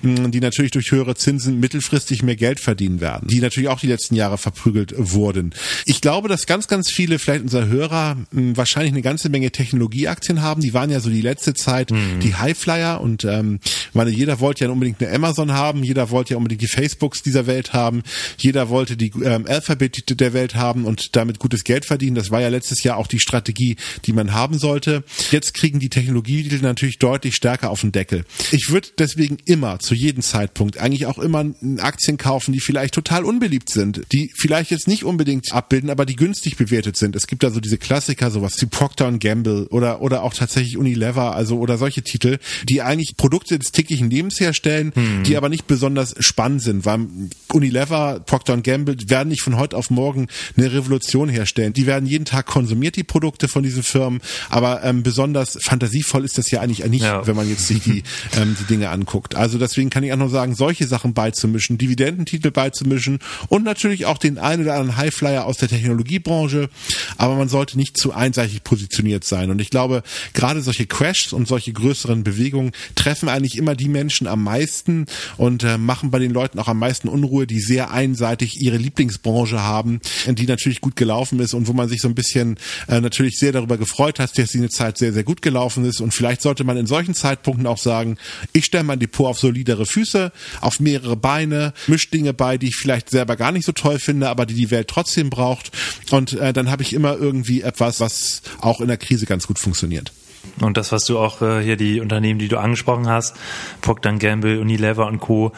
hm. 0.00 0.30
die 0.30 0.40
natürlich 0.40 0.70
durch 0.70 0.92
höhere 0.92 1.14
Zinsen 1.14 1.60
mittelfristig 1.60 2.22
mehr 2.22 2.36
Geld 2.36 2.58
verdienen 2.58 3.02
werden, 3.02 3.28
die 3.28 3.40
natürlich 3.40 3.68
auch 3.68 3.80
die 3.80 3.88
letzten 3.88 4.14
Jahre 4.14 4.38
verprügelt 4.38 4.94
wurden. 4.96 5.52
Ich 5.84 6.00
glaube, 6.00 6.28
dass 6.28 6.46
ganz, 6.46 6.66
ganz 6.66 6.90
viele, 6.90 7.18
vielleicht 7.18 7.49
unser 7.50 7.66
Hörer 7.66 8.14
mh, 8.14 8.26
hm, 8.32 8.56
wahrscheinlich 8.56 8.92
eine 8.92 9.02
ganze 9.02 9.28
Menge 9.28 9.50
Technologieaktien 9.50 10.40
haben. 10.42 10.60
Die 10.60 10.72
waren 10.72 10.90
ja 10.90 11.00
so 11.00 11.10
die 11.10 11.20
letzte 11.20 11.54
Zeit 11.54 11.90
mhm. 11.90 12.20
die 12.22 12.36
Highflyer 12.36 13.00
und 13.00 13.24
ähm, 13.24 13.58
meine, 13.92 14.10
jeder 14.10 14.38
wollte 14.40 14.64
ja 14.64 14.70
unbedingt 14.70 15.02
eine 15.02 15.12
Amazon 15.12 15.52
haben, 15.52 15.82
jeder 15.82 16.10
wollte 16.10 16.34
ja 16.34 16.36
unbedingt 16.36 16.62
die 16.62 16.68
Facebooks 16.68 17.22
dieser 17.22 17.46
Welt 17.46 17.72
haben, 17.72 18.02
jeder 18.38 18.68
wollte 18.68 18.96
die 18.96 19.10
ähm, 19.24 19.46
Alphabet 19.48 20.04
der 20.08 20.32
Welt 20.32 20.54
haben 20.54 20.84
und 20.84 21.16
damit 21.16 21.38
gutes 21.40 21.64
Geld 21.64 21.84
verdienen. 21.84 22.14
Das 22.14 22.30
war 22.30 22.40
ja 22.40 22.48
letztes 22.48 22.82
Jahr 22.82 22.96
auch 22.96 23.08
die 23.08 23.18
Strategie, 23.18 23.76
die 24.04 24.12
man 24.12 24.32
haben 24.32 24.58
sollte. 24.58 25.02
Jetzt 25.30 25.54
kriegen 25.54 25.80
die 25.80 25.88
Technologietitel 25.88 26.62
natürlich 26.62 26.98
deutlich 26.98 27.34
stärker 27.34 27.70
auf 27.70 27.80
den 27.80 27.92
Deckel. 27.92 28.24
Ich 28.52 28.70
würde 28.70 28.88
deswegen 28.98 29.38
immer 29.44 29.80
zu 29.80 29.94
jedem 29.94 30.22
Zeitpunkt 30.22 30.78
eigentlich 30.78 31.06
auch 31.06 31.18
immer 31.18 31.44
Aktien 31.78 32.16
kaufen, 32.16 32.52
die 32.52 32.60
vielleicht 32.60 32.94
total 32.94 33.24
unbeliebt 33.24 33.70
sind, 33.70 34.02
die 34.12 34.30
vielleicht 34.36 34.70
jetzt 34.70 34.86
nicht 34.86 35.04
unbedingt 35.04 35.52
abbilden, 35.52 35.90
aber 35.90 36.06
die 36.06 36.16
günstig 36.16 36.56
bewertet 36.56 36.96
sind. 36.96 37.16
Es 37.16 37.26
gibt 37.26 37.39
gibt 37.40 37.50
da 37.50 37.54
so 37.54 37.60
diese 37.60 37.78
Klassiker, 37.78 38.30
sowas 38.30 38.54
wie 38.60 38.66
Procter 38.66 39.10
Gamble 39.12 39.66
oder, 39.70 40.02
oder 40.02 40.22
auch 40.22 40.34
tatsächlich 40.34 40.76
Unilever, 40.76 41.34
also 41.34 41.58
oder 41.58 41.78
solche 41.78 42.02
Titel, 42.02 42.38
die 42.68 42.82
eigentlich 42.82 43.16
Produkte 43.16 43.58
des 43.58 43.72
täglichen 43.72 44.10
Lebens 44.10 44.38
herstellen, 44.38 44.92
hm. 44.94 45.22
die 45.24 45.36
aber 45.36 45.48
nicht 45.48 45.66
besonders 45.66 46.14
spannend 46.20 46.62
sind, 46.62 46.84
weil 46.84 47.06
Unilever, 47.52 48.20
Procter 48.20 48.58
Gamble 48.58 48.96
werden 49.06 49.30
nicht 49.30 49.40
von 49.40 49.56
heute 49.56 49.76
auf 49.76 49.88
morgen 49.90 50.28
eine 50.56 50.72
Revolution 50.72 51.28
herstellen. 51.30 51.72
Die 51.72 51.86
werden 51.86 52.06
jeden 52.06 52.26
Tag 52.26 52.46
konsumiert, 52.46 52.96
die 52.96 53.04
Produkte 53.04 53.48
von 53.48 53.62
diesen 53.62 53.82
Firmen, 53.82 54.20
aber 54.50 54.84
ähm, 54.84 55.02
besonders 55.02 55.58
fantasievoll 55.62 56.24
ist 56.24 56.36
das 56.36 56.50
ja 56.50 56.60
eigentlich 56.60 56.84
nicht, 56.90 57.04
ja. 57.04 57.26
wenn 57.26 57.36
man 57.36 57.48
jetzt 57.48 57.66
sich 57.66 57.82
die, 57.82 58.02
ähm, 58.36 58.54
die 58.60 58.64
Dinge 58.64 58.90
anguckt. 58.90 59.34
Also 59.34 59.56
deswegen 59.56 59.88
kann 59.88 60.04
ich 60.04 60.12
auch 60.12 60.18
nur 60.18 60.28
sagen, 60.28 60.54
solche 60.54 60.86
Sachen 60.86 61.14
beizumischen, 61.14 61.78
Dividendentitel 61.78 62.50
beizumischen 62.50 63.18
und 63.48 63.64
natürlich 63.64 64.04
auch 64.04 64.18
den 64.18 64.36
einen 64.36 64.62
oder 64.64 64.74
anderen 64.74 64.98
Highflyer 64.98 65.46
aus 65.46 65.56
der 65.56 65.68
Technologiebranche, 65.68 66.68
aber 67.16 67.29
aber 67.30 67.38
man 67.38 67.48
sollte 67.48 67.76
nicht 67.76 67.96
zu 67.96 68.12
einseitig 68.12 68.64
positioniert 68.64 69.24
sein. 69.24 69.50
Und 69.50 69.60
ich 69.60 69.70
glaube, 69.70 70.02
gerade 70.34 70.62
solche 70.62 70.86
Crashs 70.86 71.32
und 71.32 71.46
solche 71.46 71.72
größeren 71.72 72.24
Bewegungen 72.24 72.72
treffen 72.94 73.28
eigentlich 73.28 73.56
immer 73.56 73.74
die 73.74 73.88
Menschen 73.88 74.26
am 74.26 74.42
meisten 74.42 75.06
und 75.36 75.62
äh, 75.62 75.78
machen 75.78 76.10
bei 76.10 76.18
den 76.18 76.32
Leuten 76.32 76.58
auch 76.58 76.68
am 76.68 76.78
meisten 76.78 77.08
Unruhe, 77.08 77.46
die 77.46 77.60
sehr 77.60 77.90
einseitig 77.90 78.60
ihre 78.60 78.76
Lieblingsbranche 78.76 79.60
haben, 79.62 80.00
die 80.26 80.46
natürlich 80.46 80.80
gut 80.80 80.96
gelaufen 80.96 81.40
ist 81.40 81.54
und 81.54 81.68
wo 81.68 81.72
man 81.72 81.88
sich 81.88 82.00
so 82.00 82.08
ein 82.08 82.14
bisschen 82.14 82.58
äh, 82.88 83.00
natürlich 83.00 83.38
sehr 83.38 83.52
darüber 83.52 83.78
gefreut 83.78 84.18
hat, 84.18 84.36
dass 84.36 84.50
die 84.50 84.58
eine 84.58 84.68
Zeit 84.68 84.98
sehr, 84.98 85.12
sehr 85.12 85.24
gut 85.24 85.42
gelaufen 85.42 85.84
ist. 85.84 86.00
Und 86.00 86.12
vielleicht 86.12 86.42
sollte 86.42 86.64
man 86.64 86.76
in 86.76 86.86
solchen 86.86 87.14
Zeitpunkten 87.14 87.66
auch 87.66 87.78
sagen, 87.78 88.16
ich 88.52 88.64
stelle 88.64 88.84
mein 88.84 88.98
Depot 88.98 89.26
auf 89.26 89.38
solidere 89.38 89.86
Füße, 89.86 90.32
auf 90.60 90.80
mehrere 90.80 91.16
Beine, 91.16 91.72
mischt 91.86 92.12
Dinge 92.12 92.34
bei, 92.34 92.58
die 92.58 92.68
ich 92.68 92.76
vielleicht 92.76 93.10
selber 93.10 93.36
gar 93.36 93.52
nicht 93.52 93.64
so 93.64 93.72
toll 93.72 93.98
finde, 93.98 94.28
aber 94.28 94.46
die 94.46 94.54
die 94.54 94.70
Welt 94.70 94.88
trotzdem 94.88 95.30
braucht. 95.30 95.70
Und 96.10 96.32
äh, 96.34 96.52
dann 96.52 96.70
habe 96.70 96.82
ich 96.82 96.92
immer 96.92 97.14
irgendwie 97.20 97.62
etwas, 97.62 98.00
was 98.00 98.42
auch 98.60 98.80
in 98.80 98.88
der 98.88 98.96
Krise 98.96 99.26
ganz 99.26 99.46
gut 99.46 99.58
funktioniert. 99.58 100.12
Und 100.60 100.76
das, 100.76 100.90
was 100.90 101.04
du 101.04 101.18
auch 101.18 101.42
äh, 101.42 101.62
hier 101.62 101.76
die 101.76 102.00
Unternehmen, 102.00 102.38
die 102.38 102.48
du 102.48 102.58
angesprochen 102.58 103.08
hast, 103.08 103.36
Procter 103.82 104.12
Gamble, 104.14 104.58
Unilever 104.58 105.06
und 105.06 105.20
Co., 105.20 105.52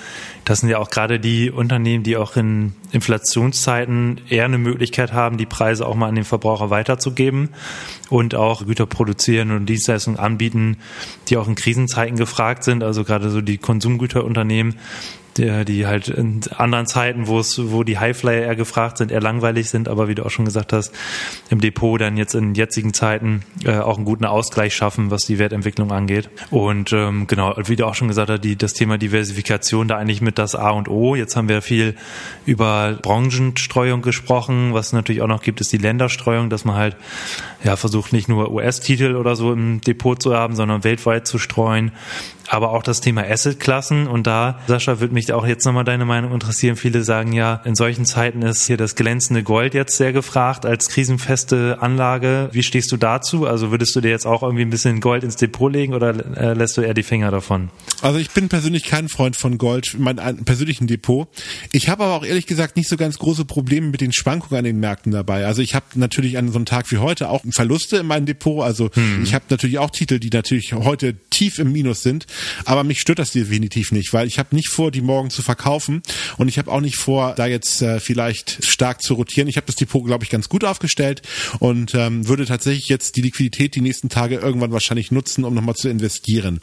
das 0.44 0.60
sind 0.60 0.68
ja 0.68 0.78
auch 0.78 0.90
gerade 0.90 1.20
die 1.20 1.50
Unternehmen, 1.50 2.02
die 2.02 2.16
auch 2.16 2.36
in 2.36 2.74
Inflationszeiten 2.90 4.20
eher 4.28 4.44
eine 4.44 4.58
Möglichkeit 4.58 5.12
haben, 5.12 5.38
die 5.38 5.46
Preise 5.46 5.86
auch 5.86 5.94
mal 5.94 6.08
an 6.08 6.16
den 6.16 6.24
Verbraucher 6.24 6.70
weiterzugeben 6.70 7.50
und 8.10 8.34
auch 8.34 8.66
Güter 8.66 8.86
produzieren 8.86 9.52
und 9.52 9.66
Dienstleistungen 9.66 10.18
anbieten, 10.18 10.78
die 11.28 11.36
auch 11.36 11.46
in 11.46 11.54
Krisenzeiten 11.54 12.16
gefragt 12.16 12.64
sind. 12.64 12.82
Also 12.82 13.04
gerade 13.04 13.30
so 13.30 13.40
die 13.40 13.58
Konsumgüterunternehmen, 13.58 14.74
die, 15.36 15.64
die 15.64 15.86
halt 15.86 16.08
in 16.08 16.40
anderen 16.56 16.86
Zeiten, 16.86 17.26
wo 17.26 17.38
es, 17.38 17.58
wo 17.70 17.84
die 17.84 17.98
Highflyer 17.98 18.42
eher 18.42 18.56
gefragt 18.56 18.98
sind, 18.98 19.10
eher 19.10 19.20
langweilig 19.20 19.70
sind, 19.70 19.88
aber 19.88 20.08
wie 20.08 20.14
du 20.14 20.24
auch 20.24 20.30
schon 20.30 20.44
gesagt 20.44 20.72
hast, 20.72 20.92
im 21.50 21.60
Depot 21.60 22.00
dann 22.00 22.16
jetzt 22.16 22.34
in 22.34 22.54
jetzigen 22.54 22.92
Zeiten 22.94 23.42
äh, 23.64 23.78
auch 23.78 23.96
einen 23.96 24.04
guten 24.04 24.24
Ausgleich 24.24 24.74
schaffen, 24.74 25.10
was 25.10 25.26
die 25.26 25.38
Wertentwicklung 25.38 25.90
angeht. 25.92 26.30
Und 26.50 26.92
ähm, 26.92 27.26
genau, 27.26 27.54
wie 27.64 27.76
du 27.76 27.86
auch 27.86 27.94
schon 27.94 28.08
gesagt 28.08 28.30
hast, 28.30 28.40
die, 28.42 28.56
das 28.56 28.74
Thema 28.74 28.98
Diversifikation 28.98 29.88
da 29.88 29.96
eigentlich 29.96 30.20
mit 30.20 30.38
das 30.38 30.54
A 30.54 30.70
und 30.70 30.88
O. 30.88 31.14
Jetzt 31.14 31.36
haben 31.36 31.48
wir 31.48 31.62
viel 31.62 31.94
über 32.46 32.98
Branchenstreuung 33.02 34.02
gesprochen. 34.02 34.74
Was 34.74 34.92
natürlich 34.92 35.22
auch 35.22 35.28
noch 35.28 35.42
gibt, 35.42 35.60
ist 35.60 35.72
die 35.72 35.78
Länderstreuung, 35.78 36.50
dass 36.50 36.64
man 36.64 36.76
halt 36.76 36.96
ja 37.64 37.76
versucht, 37.76 38.12
nicht 38.12 38.28
nur 38.28 38.50
US-Titel 38.50 39.16
oder 39.16 39.36
so 39.36 39.52
im 39.52 39.80
Depot 39.80 40.20
zu 40.20 40.34
haben, 40.34 40.54
sondern 40.54 40.84
weltweit 40.84 41.26
zu 41.26 41.38
streuen. 41.38 41.92
Aber 42.48 42.72
auch 42.72 42.82
das 42.82 43.00
Thema 43.00 43.22
Assetklassen. 43.22 44.06
Und 44.06 44.26
da, 44.26 44.58
Sascha, 44.66 45.00
würde 45.00 45.14
mich 45.14 45.21
mich 45.22 45.32
auch 45.32 45.46
jetzt 45.46 45.64
nochmal 45.64 45.84
deine 45.84 46.04
Meinung 46.04 46.32
interessieren. 46.32 46.74
Viele 46.74 47.04
sagen 47.04 47.32
ja, 47.32 47.62
in 47.64 47.76
solchen 47.76 48.04
Zeiten 48.06 48.42
ist 48.42 48.66
hier 48.66 48.76
das 48.76 48.96
glänzende 48.96 49.44
Gold 49.44 49.72
jetzt 49.72 49.96
sehr 49.96 50.12
gefragt 50.12 50.66
als 50.66 50.88
krisenfeste 50.88 51.78
Anlage. 51.80 52.48
Wie 52.50 52.64
stehst 52.64 52.90
du 52.90 52.96
dazu? 52.96 53.46
Also 53.46 53.70
würdest 53.70 53.94
du 53.94 54.00
dir 54.00 54.10
jetzt 54.10 54.26
auch 54.26 54.42
irgendwie 54.42 54.62
ein 54.62 54.70
bisschen 54.70 55.00
Gold 55.00 55.22
ins 55.22 55.36
Depot 55.36 55.72
legen 55.72 55.94
oder 55.94 56.36
äh, 56.36 56.54
lässt 56.54 56.76
du 56.76 56.80
eher 56.80 56.94
die 56.94 57.04
Finger 57.04 57.30
davon? 57.30 57.70
Also 58.00 58.18
ich 58.18 58.32
bin 58.32 58.48
persönlich 58.48 58.82
kein 58.82 59.08
Freund 59.08 59.36
von 59.36 59.58
Gold, 59.58 59.94
mein 59.96 60.16
persönlichen 60.44 60.88
Depot. 60.88 61.28
Ich 61.70 61.88
habe 61.88 62.02
aber 62.02 62.14
auch 62.14 62.24
ehrlich 62.24 62.46
gesagt 62.46 62.76
nicht 62.76 62.88
so 62.88 62.96
ganz 62.96 63.18
große 63.18 63.44
Probleme 63.44 63.86
mit 63.88 64.00
den 64.00 64.12
Schwankungen 64.12 64.58
an 64.58 64.64
den 64.64 64.80
Märkten 64.80 65.12
dabei. 65.12 65.46
Also 65.46 65.62
ich 65.62 65.76
habe 65.76 65.86
natürlich 65.94 66.36
an 66.36 66.48
so 66.48 66.56
einem 66.56 66.64
Tag 66.64 66.90
wie 66.90 66.98
heute 66.98 67.30
auch 67.30 67.42
Verluste 67.52 67.98
in 67.98 68.06
meinem 68.06 68.26
Depot. 68.26 68.64
Also 68.64 68.90
hm. 68.92 69.22
ich 69.22 69.34
habe 69.34 69.44
natürlich 69.50 69.78
auch 69.78 69.90
Titel, 69.90 70.18
die 70.18 70.30
natürlich 70.30 70.72
heute 70.72 71.14
tief 71.30 71.60
im 71.60 71.70
Minus 71.70 72.02
sind. 72.02 72.26
Aber 72.64 72.82
mich 72.82 72.98
stört 72.98 73.20
das 73.20 73.30
definitiv 73.30 73.92
nicht, 73.92 74.12
weil 74.12 74.26
ich 74.26 74.40
habe 74.40 74.54
nicht 74.56 74.68
vor, 74.68 74.90
die 74.90 75.00
morgen 75.12 75.28
zu 75.28 75.42
verkaufen 75.42 76.02
und 76.38 76.48
ich 76.48 76.56
habe 76.56 76.72
auch 76.72 76.80
nicht 76.80 76.96
vor, 76.96 77.34
da 77.36 77.46
jetzt 77.46 77.82
äh, 77.82 78.00
vielleicht 78.00 78.64
stark 78.64 79.02
zu 79.02 79.12
rotieren. 79.12 79.46
Ich 79.46 79.56
habe 79.56 79.66
das 79.66 79.76
Depot, 79.76 80.02
glaube 80.06 80.24
ich, 80.24 80.30
ganz 80.30 80.48
gut 80.48 80.64
aufgestellt 80.64 81.20
und 81.58 81.94
ähm, 81.94 82.26
würde 82.28 82.46
tatsächlich 82.46 82.88
jetzt 82.88 83.16
die 83.16 83.20
Liquidität 83.20 83.74
die 83.74 83.82
nächsten 83.82 84.08
Tage 84.08 84.36
irgendwann 84.36 84.72
wahrscheinlich 84.72 85.10
nutzen, 85.10 85.44
um 85.44 85.52
nochmal 85.52 85.74
zu 85.74 85.90
investieren. 85.90 86.60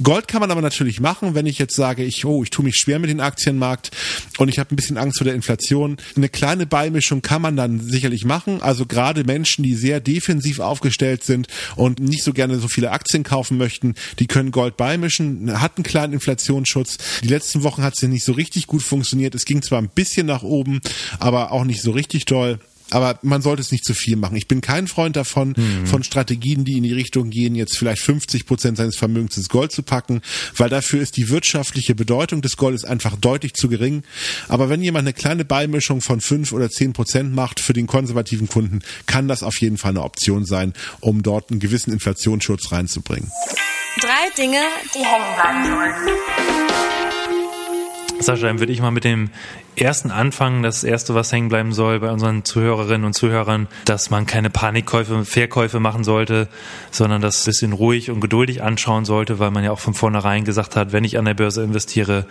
Gold 0.00 0.28
kann 0.28 0.40
man 0.40 0.52
aber 0.52 0.62
natürlich 0.62 1.00
machen, 1.00 1.34
wenn 1.34 1.46
ich 1.46 1.58
jetzt 1.58 1.74
sage, 1.74 2.04
ich, 2.04 2.24
oh, 2.24 2.44
ich 2.44 2.50
tue 2.50 2.64
mich 2.64 2.76
schwer 2.76 3.00
mit 3.00 3.10
dem 3.10 3.18
Aktienmarkt 3.18 3.90
und 4.38 4.48
ich 4.48 4.60
habe 4.60 4.72
ein 4.72 4.76
bisschen 4.76 4.96
Angst 4.96 5.18
vor 5.18 5.24
der 5.24 5.34
Inflation. 5.34 5.96
Eine 6.14 6.28
kleine 6.28 6.66
Beimischung 6.66 7.20
kann 7.20 7.42
man 7.42 7.56
dann 7.56 7.80
sicherlich 7.80 8.24
machen. 8.24 8.62
Also 8.62 8.86
gerade 8.86 9.24
Menschen, 9.24 9.64
die 9.64 9.74
sehr 9.74 9.98
defensiv 9.98 10.60
aufgestellt 10.60 11.24
sind 11.24 11.48
und 11.74 11.98
nicht 11.98 12.22
so 12.22 12.32
gerne 12.32 12.60
so 12.60 12.68
viele 12.68 12.92
Aktien 12.92 13.24
kaufen 13.24 13.58
möchten, 13.58 13.94
die 14.20 14.28
können 14.28 14.52
Gold 14.52 14.76
beimischen, 14.76 15.60
hat 15.60 15.76
einen 15.76 15.84
kleinen 15.84 16.12
Inflationsschutz. 16.12 16.98
Die 17.22 17.28
letzten 17.28 17.64
Wochen 17.64 17.82
hat 17.88 17.94
es 17.94 18.02
ja 18.02 18.08
nicht 18.08 18.24
so 18.24 18.32
richtig 18.32 18.66
gut 18.66 18.82
funktioniert. 18.82 19.34
Es 19.34 19.44
ging 19.44 19.62
zwar 19.62 19.82
ein 19.82 19.88
bisschen 19.88 20.26
nach 20.26 20.42
oben, 20.42 20.80
aber 21.18 21.52
auch 21.52 21.64
nicht 21.64 21.82
so 21.82 21.90
richtig 21.90 22.24
toll 22.24 22.60
aber 22.90 23.18
man 23.22 23.42
sollte 23.42 23.60
es 23.60 23.72
nicht 23.72 23.84
zu 23.84 23.94
viel 23.94 24.16
machen. 24.16 24.36
Ich 24.36 24.48
bin 24.48 24.60
kein 24.60 24.88
Freund 24.88 25.16
davon, 25.16 25.54
mhm. 25.56 25.86
von 25.86 26.02
Strategien, 26.02 26.64
die 26.64 26.76
in 26.76 26.82
die 26.82 26.92
Richtung 26.92 27.30
gehen, 27.30 27.54
jetzt 27.54 27.76
vielleicht 27.76 28.02
50 28.02 28.46
Prozent 28.46 28.76
seines 28.78 28.96
Vermögens 28.96 29.36
ins 29.36 29.48
Gold 29.48 29.72
zu 29.72 29.82
packen, 29.82 30.22
weil 30.56 30.68
dafür 30.68 31.00
ist 31.00 31.16
die 31.16 31.28
wirtschaftliche 31.28 31.94
Bedeutung 31.94 32.40
des 32.40 32.56
Goldes 32.56 32.84
einfach 32.84 33.16
deutlich 33.16 33.54
zu 33.54 33.68
gering. 33.68 34.02
Aber 34.48 34.68
wenn 34.68 34.82
jemand 34.82 35.06
eine 35.06 35.12
kleine 35.12 35.44
Beimischung 35.44 36.00
von 36.00 36.20
5 36.20 36.52
oder 36.52 36.70
10 36.70 36.92
Prozent 36.92 37.34
macht 37.34 37.60
für 37.60 37.72
den 37.72 37.86
konservativen 37.86 38.48
Kunden, 38.48 38.80
kann 39.06 39.28
das 39.28 39.42
auf 39.42 39.60
jeden 39.60 39.78
Fall 39.78 39.90
eine 39.90 40.02
Option 40.02 40.44
sein, 40.44 40.72
um 41.00 41.22
dort 41.22 41.50
einen 41.50 41.60
gewissen 41.60 41.92
Inflationsschutz 41.92 42.72
reinzubringen. 42.72 43.30
Drei 44.00 44.30
Dinge, 44.36 44.60
die 44.94 44.98
hängen 44.98 45.34
bleiben 45.34 45.66
sollen. 45.66 46.67
Sascha, 48.20 48.46
dann 48.46 48.58
würde 48.58 48.72
ich 48.72 48.80
mal 48.80 48.90
mit 48.90 49.04
dem 49.04 49.30
ersten 49.76 50.10
anfangen. 50.10 50.62
Das 50.62 50.84
erste, 50.84 51.14
was 51.14 51.32
hängen 51.32 51.48
bleiben 51.48 51.72
soll 51.72 52.00
bei 52.00 52.10
unseren 52.10 52.44
Zuhörerinnen 52.44 53.04
und 53.04 53.14
Zuhörern, 53.14 53.68
dass 53.84 54.10
man 54.10 54.26
keine 54.26 54.50
Panikkäufe, 54.50 55.24
Verkäufe 55.24 55.80
machen 55.80 56.04
sollte, 56.04 56.48
sondern 56.90 57.22
das 57.22 57.42
ein 57.42 57.46
bisschen 57.46 57.72
ruhig 57.72 58.10
und 58.10 58.20
geduldig 58.20 58.62
anschauen 58.62 59.04
sollte, 59.04 59.38
weil 59.38 59.50
man 59.50 59.64
ja 59.64 59.70
auch 59.70 59.78
von 59.78 59.94
vornherein 59.94 60.44
gesagt 60.44 60.76
hat, 60.76 60.92
wenn 60.92 61.04
ich 61.04 61.18
an 61.18 61.24
der 61.24 61.34
Börse 61.34 61.62
investiere, 61.62 62.26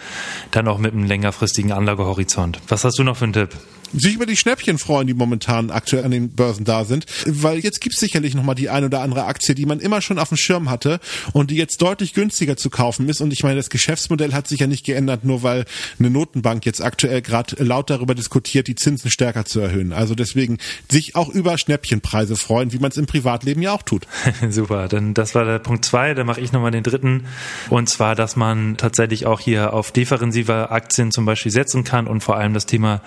dann 0.52 0.68
auch 0.68 0.78
mit 0.78 0.94
einem 0.94 1.06
längerfristigen 1.06 1.72
Anlagehorizont. 1.72 2.60
Was 2.68 2.84
hast 2.84 3.00
du 3.00 3.04
noch 3.04 3.18
für 3.18 3.26
einen 3.26 3.34
Tipp? 3.34 3.50
sich 3.94 4.16
über 4.16 4.26
die 4.26 4.38
Schnäppchen 4.38 4.78
freuen, 4.78 5.08
die 5.08 5.14
momentan 5.14 5.72
aktuell 5.72 6.04
an 6.04 6.12
den 6.12 6.30
Börsen 6.30 6.66
da 6.66 6.86
sind, 6.86 7.06
weil 7.26 7.60
jetzt 7.60 7.82
gibt 7.82 7.96
es 7.96 8.00
sicherlich 8.00 8.36
nochmal 8.36 8.56
die 8.56 8.70
ein 8.70 8.84
oder 8.84 9.02
andere 9.02 9.26
Aktie, 9.26 9.56
die 9.56 9.66
man 9.66 9.80
immer 9.80 10.02
schon 10.02 10.20
auf 10.20 10.30
dem 10.30 10.38
Schirm 10.38 10.70
hatte 10.70 11.00
und 11.34 11.52
die 11.52 11.56
jetzt 11.56 11.82
deutlich 11.82 12.14
günstiger 12.14 12.58
zu 12.58 12.70
kaufen 12.70 13.08
ist 13.10 13.22
und 13.22 13.32
ich 13.32 13.44
meine, 13.44 13.56
das 13.56 13.70
Geschäftsmodell 13.70 14.34
hat 14.34 14.48
sich 14.48 14.60
ja 14.60 14.68
nicht 14.68 14.86
geändert, 14.86 15.24
nur 15.24 15.44
weil 15.44 15.66
eine 16.00 16.10
Notenbank 16.10 16.66
jetzt 16.66 16.82
aktuell 16.82 17.22
gerade 17.22 17.64
laut 17.64 17.90
darüber 17.90 18.16
diskutiert, 18.16 18.68
die 18.68 18.76
Zinsen 18.76 19.12
stärker 19.12 19.46
zu 19.46 19.60
erhöhen. 19.60 19.94
Also 19.94 20.16
deswegen 20.16 20.58
sich 20.90 21.16
auch 21.16 21.30
über 21.30 21.58
Schnäppchenpreise 21.58 22.36
freuen, 22.36 22.74
wie 22.74 22.80
man 22.80 22.92
es 22.92 22.98
im 22.98 23.06
Privatleben 23.06 23.62
ja 23.62 23.72
auch 23.72 23.84
tut. 23.84 24.08
Super, 24.50 24.88
dann 24.88 25.14
das 25.14 25.36
war 25.36 25.46
der 25.46 25.60
Punkt 25.60 25.86
zwei, 25.86 26.14
dann 26.14 26.28
mache 26.28 26.42
ich 26.42 26.52
nochmal 26.52 26.72
den 26.72 26.84
dritten 26.84 27.26
und 27.70 27.90
zwar, 27.90 28.16
dass 28.16 28.36
man 28.36 28.78
tatsächlich 28.78 29.26
auch 29.26 29.40
hier 29.40 29.74
auf 29.74 29.92
defensive 29.92 30.72
Aktien 30.72 31.12
zum 31.12 31.26
Beispiel 31.26 31.52
setzen 31.52 31.84
kann 31.84 32.08
und 32.08 32.22
vor 32.22 32.38
allem 32.38 32.54
das 32.54 32.66
Thema 32.66 33.02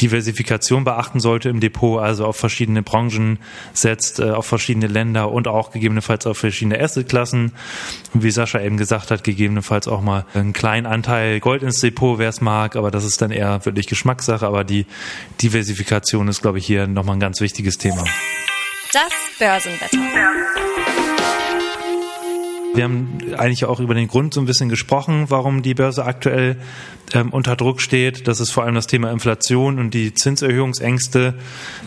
Diversifikation 0.00 0.84
beachten 0.84 1.20
sollte 1.20 1.48
im 1.48 1.60
Depot, 1.60 2.00
also 2.00 2.26
auf 2.26 2.36
verschiedene 2.36 2.82
Branchen 2.82 3.38
setzt, 3.72 4.20
äh, 4.20 4.30
auf 4.30 4.46
verschiedene 4.46 4.86
Länder 4.86 5.30
und 5.30 5.48
auch 5.48 5.70
gegebenenfalls 5.70 6.26
auf 6.26 6.38
verschiedene 6.38 6.80
Assetklassen. 6.80 7.52
Wie 8.12 8.30
Sascha 8.30 8.60
eben 8.60 8.76
gesagt 8.76 9.10
hat, 9.10 9.24
gegebenenfalls 9.24 9.88
auch 9.88 10.00
mal 10.00 10.26
einen 10.34 10.52
kleinen 10.52 10.86
Anteil 10.86 11.40
Gold 11.40 11.62
ins 11.62 11.80
Depot, 11.80 12.15
wer 12.18 12.28
es 12.28 12.40
mag, 12.40 12.76
aber 12.76 12.90
das 12.90 13.04
ist 13.04 13.22
dann 13.22 13.30
eher 13.30 13.64
wirklich 13.64 13.86
Geschmackssache. 13.86 14.46
Aber 14.46 14.64
die 14.64 14.86
Diversifikation 15.42 16.28
ist, 16.28 16.42
glaube 16.42 16.58
ich, 16.58 16.66
hier 16.66 16.86
nochmal 16.86 17.16
ein 17.16 17.20
ganz 17.20 17.40
wichtiges 17.40 17.78
Thema. 17.78 18.04
Das 18.92 19.12
Börsenwetter. 19.38 20.95
Wir 22.76 22.84
haben 22.84 23.18
eigentlich 23.38 23.64
auch 23.64 23.80
über 23.80 23.94
den 23.94 24.06
Grund 24.06 24.34
so 24.34 24.40
ein 24.40 24.46
bisschen 24.46 24.68
gesprochen, 24.68 25.26
warum 25.28 25.62
die 25.62 25.72
Börse 25.72 26.04
aktuell 26.04 26.58
ähm, 27.14 27.30
unter 27.30 27.56
Druck 27.56 27.80
steht. 27.80 28.28
Das 28.28 28.40
ist 28.40 28.50
vor 28.50 28.64
allem 28.64 28.74
das 28.74 28.86
Thema 28.86 29.10
Inflation 29.10 29.78
und 29.78 29.94
die 29.94 30.12
Zinserhöhungsängste. 30.12 31.34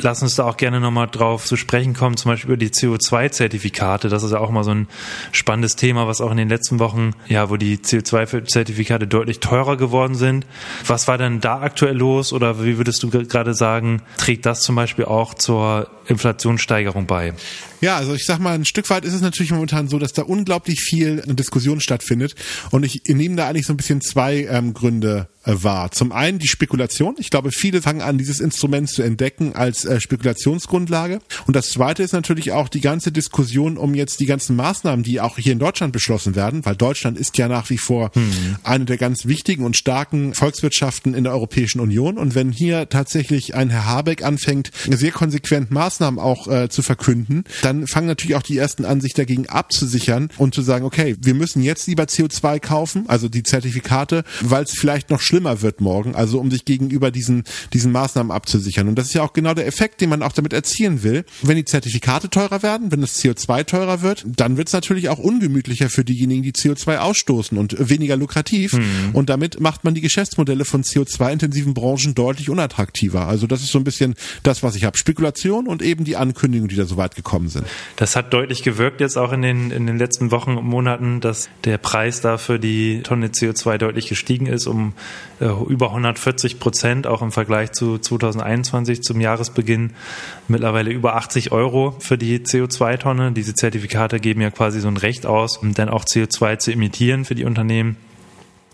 Lass 0.02 0.22
uns 0.24 0.36
da 0.36 0.46
auch 0.46 0.58
gerne 0.58 0.80
nochmal 0.80 1.08
drauf 1.08 1.46
zu 1.46 1.58
sprechen 1.58 1.94
kommen, 1.94 2.18
zum 2.18 2.32
Beispiel 2.32 2.50
über 2.50 2.58
die 2.58 2.70
CO2-Zertifikate. 2.70 4.10
Das 4.10 4.24
ist 4.24 4.32
ja 4.32 4.40
auch 4.40 4.50
mal 4.50 4.64
so 4.64 4.72
ein 4.72 4.88
spannendes 5.32 5.76
Thema, 5.76 6.08
was 6.08 6.22
auch 6.22 6.32
in 6.32 6.38
den 6.38 6.50
letzten 6.50 6.80
Wochen, 6.80 7.12
ja, 7.28 7.50
wo 7.50 7.58
die 7.58 7.78
CO2-Zertifikate 7.78 9.08
deutlich 9.08 9.40
teurer 9.40 9.78
geworden 9.78 10.16
sind. 10.16 10.46
Was 10.88 11.08
war 11.08 11.18
denn 11.18 11.40
da 11.40 11.62
aktuell 11.62 11.98
los 11.98 12.34
oder 12.34 12.64
wie 12.64 12.78
würdest 12.78 13.04
du 13.04 13.10
gerade 13.10 13.54
sagen, 13.54 14.02
trägt 14.18 14.46
das 14.46 14.62
zum 14.62 14.76
Beispiel 14.76 15.06
auch 15.06 15.34
zur 15.34 15.90
Inflationssteigerung 16.08 17.06
bei? 17.06 17.34
Ja, 17.82 17.96
also 17.96 18.14
ich 18.14 18.26
sag 18.26 18.40
mal, 18.40 18.56
ein 18.56 18.66
Stück 18.66 18.90
weit 18.90 19.06
ist 19.06 19.14
es 19.14 19.22
natürlich 19.22 19.52
momentan 19.52 19.88
so, 19.88 20.00
dass 20.00 20.12
da 20.12 20.24
unglaublich 20.24 20.79
viel 20.80 21.22
Diskussion 21.26 21.80
stattfindet. 21.80 22.36
Und 22.72 22.84
ich 22.84 23.02
nehme 23.08 23.36
da 23.36 23.48
eigentlich 23.48 23.66
so 23.66 23.74
ein 23.74 23.78
bisschen 23.78 24.02
zwei 24.02 24.48
ähm, 24.50 24.74
Gründe 24.74 25.28
war. 25.46 25.92
Zum 25.92 26.12
einen 26.12 26.40
die 26.40 26.48
Spekulation. 26.48 27.16
Ich 27.18 27.30
glaube, 27.30 27.52
viele 27.52 27.82
fangen 27.82 28.02
an, 28.02 28.18
dieses 28.18 28.40
Instrument 28.40 28.90
zu 28.90 29.02
entdecken 29.02 29.56
als 29.56 29.86
äh, 29.86 30.00
Spekulationsgrundlage. 30.00 31.20
Und 31.48 31.56
das 31.56 31.70
zweite 31.70 32.04
ist 32.04 32.14
natürlich 32.14 32.52
auch 32.52 32.68
die 32.68 32.82
ganze 32.82 33.12
Diskussion 33.12 33.78
um 33.78 33.96
jetzt 33.96 34.20
die 34.20 34.26
ganzen 34.26 34.56
Maßnahmen, 34.56 35.04
die 35.04 35.22
auch 35.22 35.38
hier 35.38 35.54
in 35.54 35.60
Deutschland 35.60 35.94
beschlossen 35.94 36.36
werden, 36.36 36.66
weil 36.66 36.76
Deutschland 36.76 37.18
ist 37.18 37.38
ja 37.38 37.48
nach 37.48 37.70
wie 37.70 37.78
vor 37.78 38.12
mhm. 38.16 38.58
eine 38.64 38.86
der 38.86 38.98
ganz 38.98 39.26
wichtigen 39.26 39.64
und 39.64 39.78
starken 39.78 40.34
Volkswirtschaften 40.34 41.14
in 41.14 41.24
der 41.24 41.34
Europäischen 41.34 41.80
Union. 41.80 42.18
Und 42.18 42.36
wenn 42.36 42.52
hier 42.52 42.90
tatsächlich 42.90 43.56
ein 43.56 43.70
Herr 43.70 43.86
Habeck 43.86 44.24
anfängt, 44.24 44.72
sehr 44.90 45.12
konsequent 45.12 45.72
Maßnahmen 45.72 46.20
auch 46.20 46.48
äh, 46.48 46.70
zu 46.70 46.82
verkünden, 46.82 47.46
dann 47.62 47.88
fangen 47.88 48.08
natürlich 48.08 48.36
auch 48.36 48.44
die 48.44 48.58
ersten 48.58 48.86
an, 48.86 49.02
sich 49.02 49.14
dagegen 49.14 49.48
abzusichern 49.48 50.30
und 50.38 50.54
zu 50.54 50.62
sagen, 50.62 50.86
okay, 50.86 51.16
wir 51.20 51.34
müssen 51.34 51.62
jetzt 51.62 51.88
lieber 51.88 52.04
CO2 52.04 52.60
kaufen, 52.60 53.06
also 53.08 53.30
die 53.30 53.44
Zertifikate, 53.44 54.24
weil 54.42 54.64
es 54.64 54.72
vielleicht 54.72 55.10
noch 55.10 55.22
schlimmer 55.30 55.62
wird 55.62 55.80
morgen, 55.80 56.16
also 56.16 56.40
um 56.40 56.50
sich 56.50 56.66
gegenüber 56.66 57.12
diesen, 57.12 57.44
diesen 57.72 57.92
Maßnahmen 57.92 58.32
abzusichern. 58.32 58.88
Und 58.88 58.96
das 58.96 59.08
ist 59.08 59.14
ja 59.14 59.22
auch 59.22 59.34
genau 59.34 59.54
der 59.54 59.68
Effekt, 59.68 60.02
den 60.02 60.10
man 60.10 60.24
auch 60.24 60.32
damit 60.32 60.54
erzielen 60.54 61.04
will. 61.04 61.24
Wenn 61.44 61.56
die 61.56 61.66
Zertifikate 61.66 62.30
teurer 62.30 62.64
werden, 62.64 62.92
wenn 62.92 63.02
das 63.02 63.20
CO2 63.20 63.66
teurer 63.66 64.02
wird, 64.02 64.26
dann 64.26 64.58
wird 64.58 64.70
es 64.70 64.74
natürlich 64.74 65.10
auch 65.10 65.20
ungemütlicher 65.20 65.90
für 65.90 66.04
diejenigen, 66.04 66.42
die 66.42 66.54
CO2 66.54 66.98
ausstoßen 66.98 67.58
und 67.58 67.90
weniger 67.90 68.18
lukrativ. 68.18 68.74
Mhm. 68.74 69.12
Und 69.14 69.30
damit 69.30 69.60
macht 69.60 69.84
man 69.84 69.94
die 69.94 70.02
Geschäftsmodelle 70.02 70.66
von 70.66 70.84
CO2-intensiven 70.84 71.76
Branchen 71.76 72.16
deutlich 72.16 72.50
unattraktiver. 72.50 73.28
Also 73.28 73.46
das 73.46 73.62
ist 73.62 73.72
so 73.72 73.78
ein 73.78 73.84
bisschen 73.84 74.16
das, 74.42 74.64
was 74.64 74.76
ich 74.76 74.84
habe. 74.84 74.98
Spekulation 74.98 75.68
und 75.68 75.84
eben 75.84 76.06
die 76.06 76.18
Ankündigungen, 76.18 76.70
die 76.70 76.76
da 76.76 76.86
so 76.86 76.98
weit 76.98 77.16
gekommen 77.16 77.50
sind. 77.50 77.68
Das 77.98 78.16
hat 78.16 78.34
deutlich 78.34 78.64
gewirkt 78.64 79.00
jetzt 79.00 79.18
auch 79.18 79.32
in 79.32 79.44
den, 79.44 79.70
in 79.70 79.86
den 79.86 80.00
letzten 80.00 80.32
Wochen 80.32 80.58
und 80.58 80.66
Monaten, 80.66 81.22
dass 81.22 81.50
der 81.66 81.78
Preis 81.78 82.22
da 82.22 82.40
für 82.40 82.58
die 82.58 83.02
Tonne 83.04 83.28
CO2 83.28 83.78
deutlich 83.78 84.08
gestiegen 84.08 84.48
ist, 84.48 84.66
um 84.66 84.94
über 85.40 85.88
140 85.88 86.60
Prozent, 86.60 87.08
auch 87.08 87.22
im 87.22 87.32
Vergleich 87.32 87.72
zu 87.72 87.98
2021 87.98 89.02
zum 89.04 89.22
Jahresbeginn. 89.22 89.92
Mittlerweile 90.48 90.92
über 90.92 91.16
80 91.16 91.52
Euro 91.52 91.96
für 92.00 92.18
die 92.18 92.40
CO2-Tonne. 92.40 93.32
Diese 93.32 93.54
Zertifikate 93.54 94.20
geben 94.20 94.42
ja 94.42 94.52
quasi 94.52 94.82
so 94.82 94.90
ein 94.90 94.98
Recht 94.98 95.26
aus, 95.26 95.58
um 95.58 95.74
dann 95.74 95.90
auch 95.90 96.04
CO2 96.04 96.58
zu 96.60 96.72
emittieren 96.72 97.26
für 97.26 97.36
die 97.36 97.46
Unternehmen. 97.46 97.96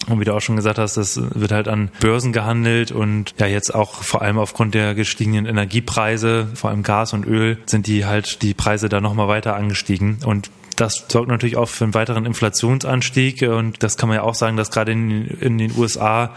Und 0.08 0.20
wie 0.20 0.26
du 0.26 0.36
auch 0.36 0.42
schon 0.42 0.56
gesagt 0.56 0.78
hast, 0.78 0.98
das 0.98 1.20
wird 1.34 1.52
halt 1.52 1.68
an 1.68 1.90
Börsen 2.00 2.32
gehandelt 2.32 2.92
und 2.92 3.34
ja 3.40 3.48
jetzt 3.48 3.74
auch 3.74 4.04
vor 4.04 4.22
allem 4.22 4.38
aufgrund 4.38 4.76
der 4.76 4.94
gestiegenen 4.94 5.46
Energiepreise, 5.46 6.48
vor 6.54 6.70
allem 6.70 6.84
Gas 6.84 7.14
und 7.14 7.26
Öl, 7.26 7.58
sind 7.66 7.88
die 7.88 8.06
halt 8.06 8.42
die 8.44 8.54
Preise 8.54 8.88
da 8.88 9.02
nochmal 9.02 9.28
weiter 9.28 9.56
angestiegen. 9.56 10.20
Und 10.24 10.52
das 10.76 11.06
sorgt 11.08 11.30
natürlich 11.30 11.58
auch 11.58 11.70
für 11.70 11.86
einen 11.86 11.94
weiteren 11.94 12.26
Inflationsanstieg 12.26 13.42
und 13.44 13.82
das 13.82 13.98
kann 13.98 14.10
man 14.10 14.18
ja 14.18 14.24
auch 14.24 14.36
sagen, 14.36 14.58
dass 14.58 14.72
gerade 14.72 14.92
in, 14.92 15.26
in 15.26 15.58
den 15.58 15.72
USA 15.78 16.34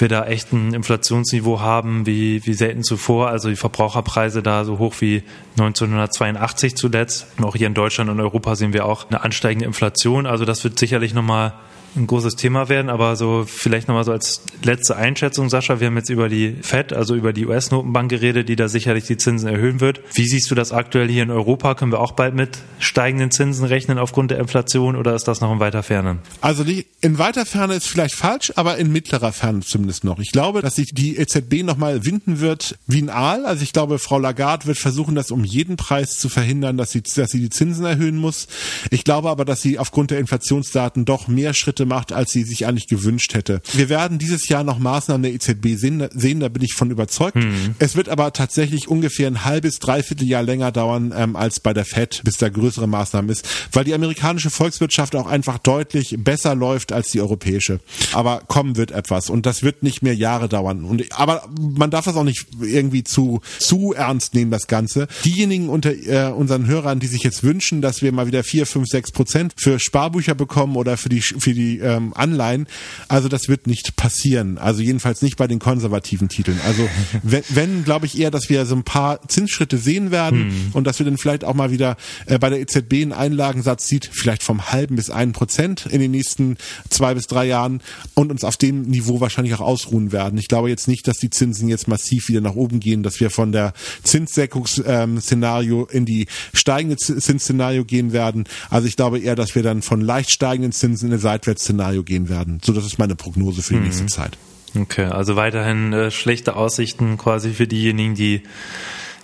wir 0.00 0.08
da 0.08 0.26
echt 0.26 0.52
ein 0.52 0.74
Inflationsniveau 0.74 1.60
haben 1.60 2.06
wie, 2.06 2.44
wie 2.46 2.54
selten 2.54 2.82
zuvor. 2.82 3.28
Also 3.28 3.48
die 3.48 3.56
Verbraucherpreise 3.56 4.42
da 4.42 4.64
so 4.64 4.78
hoch 4.78 4.94
wie 5.00 5.22
1982 5.58 6.76
zuletzt. 6.76 7.26
Und 7.36 7.44
auch 7.44 7.56
hier 7.56 7.66
in 7.66 7.74
Deutschland 7.74 8.10
und 8.10 8.20
Europa 8.20 8.54
sehen 8.54 8.72
wir 8.72 8.84
auch 8.84 9.08
eine 9.10 9.22
ansteigende 9.22 9.66
Inflation. 9.66 10.26
Also 10.26 10.44
das 10.44 10.62
wird 10.64 10.78
sicherlich 10.78 11.14
nochmal 11.14 11.54
ein 11.98 12.06
großes 12.06 12.36
Thema 12.36 12.68
werden, 12.68 12.88
aber 12.88 13.16
so 13.16 13.44
vielleicht 13.46 13.88
nochmal 13.88 14.04
so 14.04 14.12
als 14.12 14.42
letzte 14.62 14.96
Einschätzung, 14.96 15.50
Sascha, 15.50 15.80
wir 15.80 15.88
haben 15.88 15.96
jetzt 15.96 16.10
über 16.10 16.28
die 16.28 16.56
FED, 16.62 16.92
also 16.92 17.14
über 17.14 17.32
die 17.32 17.46
US-Notenbank 17.46 18.10
geredet, 18.10 18.48
die 18.48 18.56
da 18.56 18.68
sicherlich 18.68 19.04
die 19.04 19.16
Zinsen 19.16 19.48
erhöhen 19.48 19.80
wird. 19.80 20.00
Wie 20.14 20.26
siehst 20.26 20.50
du 20.50 20.54
das 20.54 20.72
aktuell 20.72 21.08
hier 21.08 21.22
in 21.22 21.30
Europa? 21.30 21.74
Können 21.74 21.92
wir 21.92 22.00
auch 22.00 22.12
bald 22.12 22.34
mit 22.34 22.58
steigenden 22.78 23.30
Zinsen 23.30 23.64
rechnen 23.66 23.98
aufgrund 23.98 24.30
der 24.30 24.38
Inflation 24.38 24.96
oder 24.96 25.14
ist 25.14 25.28
das 25.28 25.40
noch 25.40 25.52
in 25.52 25.60
weiter 25.60 25.82
Ferne? 25.82 26.18
Also 26.40 26.64
in 27.00 27.18
weiter 27.18 27.44
Ferne 27.46 27.74
ist 27.74 27.86
vielleicht 27.86 28.14
falsch, 28.14 28.52
aber 28.56 28.78
in 28.78 28.92
mittlerer 28.92 29.32
Ferne 29.32 29.60
zumindest 29.60 30.04
noch. 30.04 30.18
Ich 30.18 30.32
glaube, 30.32 30.62
dass 30.62 30.76
sich 30.76 30.92
die 30.94 31.16
EZB 31.16 31.62
nochmal 31.64 32.04
winden 32.04 32.40
wird 32.40 32.78
wie 32.86 33.02
ein 33.02 33.10
Aal. 33.10 33.44
Also 33.44 33.62
ich 33.62 33.72
glaube, 33.72 33.98
Frau 33.98 34.18
Lagarde 34.18 34.66
wird 34.66 34.78
versuchen, 34.78 35.14
das 35.14 35.30
um 35.30 35.44
jeden 35.44 35.76
Preis 35.76 36.18
zu 36.18 36.28
verhindern, 36.28 36.76
dass 36.76 36.90
sie, 36.90 37.02
dass 37.02 37.30
sie 37.30 37.40
die 37.40 37.50
Zinsen 37.50 37.84
erhöhen 37.84 38.16
muss. 38.16 38.48
Ich 38.90 39.04
glaube 39.04 39.30
aber, 39.30 39.44
dass 39.44 39.62
sie 39.62 39.78
aufgrund 39.78 40.10
der 40.10 40.18
Inflationsdaten 40.18 41.04
doch 41.04 41.28
mehr 41.28 41.54
Schritte 41.54 41.86
macht, 41.88 42.12
als 42.12 42.30
sie 42.30 42.44
sich 42.44 42.66
eigentlich 42.66 42.86
gewünscht 42.86 43.34
hätte. 43.34 43.60
Wir 43.72 43.88
werden 43.88 44.18
dieses 44.18 44.48
Jahr 44.48 44.64
noch 44.64 44.78
Maßnahmen 44.78 45.22
der 45.22 45.32
EZB 45.32 45.76
sehen, 45.76 46.08
sehen 46.12 46.40
da 46.40 46.48
bin 46.48 46.62
ich 46.62 46.74
von 46.74 46.90
überzeugt. 46.90 47.36
Mhm. 47.36 47.74
Es 47.78 47.96
wird 47.96 48.08
aber 48.08 48.32
tatsächlich 48.32 48.88
ungefähr 48.88 49.26
ein 49.26 49.44
halbes, 49.44 49.78
dreiviertel 49.78 50.28
Jahr 50.28 50.42
länger 50.42 50.72
dauern 50.72 51.12
ähm, 51.16 51.36
als 51.36 51.60
bei 51.60 51.72
der 51.72 51.84
FED, 51.84 52.22
bis 52.24 52.36
da 52.36 52.48
größere 52.48 52.86
Maßnahmen 52.86 53.30
ist, 53.30 53.48
weil 53.72 53.84
die 53.84 53.94
amerikanische 53.94 54.50
Volkswirtschaft 54.50 55.16
auch 55.16 55.26
einfach 55.26 55.58
deutlich 55.58 56.16
besser 56.18 56.54
läuft 56.54 56.92
als 56.92 57.10
die 57.10 57.20
europäische. 57.20 57.80
Aber 58.12 58.42
kommen 58.46 58.76
wird 58.76 58.90
etwas 58.90 59.30
und 59.30 59.46
das 59.46 59.62
wird 59.62 59.82
nicht 59.82 60.02
mehr 60.02 60.14
Jahre 60.14 60.48
dauern. 60.48 60.84
Und 60.84 61.04
aber 61.12 61.48
man 61.58 61.90
darf 61.90 62.04
das 62.04 62.16
auch 62.16 62.24
nicht 62.24 62.46
irgendwie 62.60 63.04
zu 63.04 63.40
zu 63.58 63.94
ernst 63.94 64.34
nehmen, 64.34 64.50
das 64.50 64.66
Ganze. 64.66 65.08
Diejenigen 65.24 65.68
unter 65.68 65.92
äh, 65.92 66.32
unseren 66.32 66.66
Hörern, 66.66 67.00
die 67.00 67.06
sich 67.06 67.22
jetzt 67.22 67.42
wünschen, 67.42 67.82
dass 67.82 68.02
wir 68.02 68.12
mal 68.12 68.26
wieder 68.26 68.44
vier, 68.44 68.66
fünf, 68.66 68.88
sechs 68.88 69.12
Prozent 69.12 69.54
für 69.56 69.78
Sparbücher 69.78 70.34
bekommen 70.34 70.76
oder 70.76 70.96
für 70.96 71.08
die 71.08 71.20
für 71.20 71.54
die 71.54 71.67
ähm, 71.76 72.14
Anleihen, 72.14 72.66
also 73.08 73.28
das 73.28 73.48
wird 73.48 73.66
nicht 73.66 73.96
passieren. 73.96 74.56
Also 74.56 74.80
jedenfalls 74.80 75.20
nicht 75.20 75.36
bei 75.36 75.46
den 75.46 75.58
konservativen 75.58 76.30
Titeln. 76.30 76.58
Also 76.66 76.88
wenn, 77.22 77.42
wenn 77.50 77.84
glaube 77.84 78.06
ich 78.06 78.18
eher, 78.18 78.30
dass 78.30 78.48
wir 78.48 78.64
so 78.64 78.74
ein 78.74 78.84
paar 78.84 79.20
Zinsschritte 79.28 79.76
sehen 79.76 80.10
werden 80.10 80.50
hm. 80.50 80.70
und 80.72 80.86
dass 80.86 80.98
wir 80.98 81.04
dann 81.04 81.18
vielleicht 81.18 81.44
auch 81.44 81.54
mal 81.54 81.70
wieder 81.70 81.96
äh, 82.26 82.38
bei 82.38 82.48
der 82.48 82.60
EZB 82.60 82.94
einen 82.94 83.12
Einlagensatz 83.12 83.86
sieht, 83.86 84.08
vielleicht 84.12 84.42
vom 84.42 84.70
halben 84.72 84.96
bis 84.96 85.10
einen 85.10 85.32
Prozent 85.32 85.86
in 85.86 86.00
den 86.00 86.10
nächsten 86.10 86.56
zwei 86.88 87.14
bis 87.14 87.26
drei 87.26 87.46
Jahren 87.46 87.82
und 88.14 88.30
uns 88.30 88.44
auf 88.44 88.56
dem 88.56 88.82
Niveau 88.82 89.20
wahrscheinlich 89.20 89.54
auch 89.54 89.60
ausruhen 89.60 90.12
werden. 90.12 90.38
Ich 90.38 90.48
glaube 90.48 90.68
jetzt 90.68 90.88
nicht, 90.88 91.06
dass 91.06 91.18
die 91.18 91.30
Zinsen 91.30 91.68
jetzt 91.68 91.88
massiv 91.88 92.28
wieder 92.28 92.40
nach 92.40 92.54
oben 92.54 92.80
gehen, 92.80 93.02
dass 93.02 93.20
wir 93.20 93.30
von 93.30 93.52
der 93.52 93.72
Zinssenkungsszenario 94.02 95.82
ähm, 95.90 95.96
in 95.96 96.06
die 96.06 96.26
steigende 96.54 96.96
Zinsszenario 96.96 97.84
gehen 97.84 98.12
werden. 98.12 98.44
Also 98.70 98.88
ich 98.88 98.96
glaube 98.96 99.18
eher, 99.18 99.36
dass 99.36 99.54
wir 99.54 99.62
dann 99.62 99.82
von 99.82 100.00
leicht 100.00 100.30
steigenden 100.30 100.72
Zinsen 100.72 101.08
in 101.08 101.14
ein 101.14 101.20
Seitwärtsszenario 101.58 102.02
gehen 102.02 102.28
werden. 102.28 102.60
So, 102.62 102.72
das 102.72 102.84
ist 102.84 102.98
meine 102.98 103.16
Prognose 103.16 103.62
für 103.62 103.74
die 103.74 103.80
mhm. 103.80 103.86
nächste 103.86 104.06
Zeit. 104.06 104.38
Okay, 104.78 105.04
also 105.04 105.36
weiterhin 105.36 105.92
äh, 105.92 106.10
schlechte 106.10 106.56
Aussichten 106.56 107.18
quasi 107.18 107.52
für 107.52 107.66
diejenigen, 107.66 108.14
die 108.14 108.42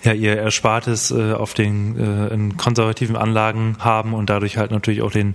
ja 0.02 0.12
ihr 0.12 0.36
Erspartes 0.36 1.10
äh, 1.10 1.32
auf 1.32 1.54
den 1.54 1.98
äh, 1.98 2.28
in 2.28 2.56
konservativen 2.56 3.16
Anlagen 3.16 3.76
haben 3.78 4.14
und 4.14 4.30
dadurch 4.30 4.56
halt 4.56 4.70
natürlich 4.70 5.02
auch 5.02 5.12
den 5.12 5.34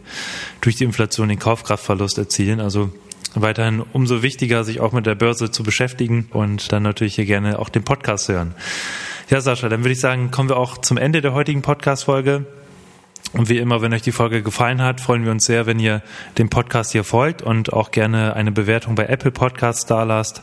durch 0.61 0.75
die 0.75 0.83
Inflation 0.83 1.29
den 1.29 1.39
Kaufkraftverlust 1.39 2.17
erzielen. 2.17 2.59
Also 2.59 2.91
weiterhin 3.35 3.83
umso 3.93 4.21
wichtiger, 4.21 4.63
sich 4.63 4.79
auch 4.79 4.91
mit 4.91 5.05
der 5.05 5.15
Börse 5.15 5.51
zu 5.51 5.63
beschäftigen 5.63 6.27
und 6.31 6.71
dann 6.71 6.83
natürlich 6.83 7.15
hier 7.15 7.25
gerne 7.25 7.59
auch 7.59 7.69
den 7.69 7.83
Podcast 7.83 8.29
hören. 8.29 8.55
Ja, 9.29 9.41
Sascha, 9.41 9.69
dann 9.69 9.81
würde 9.81 9.93
ich 9.93 9.99
sagen, 9.99 10.31
kommen 10.31 10.49
wir 10.49 10.57
auch 10.57 10.79
zum 10.79 10.97
Ende 10.97 11.21
der 11.21 11.33
heutigen 11.33 11.61
Podcast-Folge. 11.61 12.45
Und 13.31 13.47
wie 13.47 13.59
immer, 13.59 13.81
wenn 13.81 13.93
euch 13.93 14.01
die 14.01 14.11
Folge 14.11 14.41
gefallen 14.41 14.81
hat, 14.81 14.99
freuen 15.01 15.23
wir 15.23 15.29
uns 15.31 15.45
sehr, 15.45 15.67
wenn 15.67 15.77
ihr 15.79 16.01
dem 16.39 16.49
Podcast 16.49 16.93
hier 16.93 17.03
folgt 17.03 17.43
und 17.43 17.71
auch 17.71 17.91
gerne 17.91 18.35
eine 18.35 18.51
Bewertung 18.51 18.95
bei 18.95 19.05
Apple 19.05 19.29
Podcasts 19.29 19.85
da 19.85 20.01
lasst. 20.03 20.41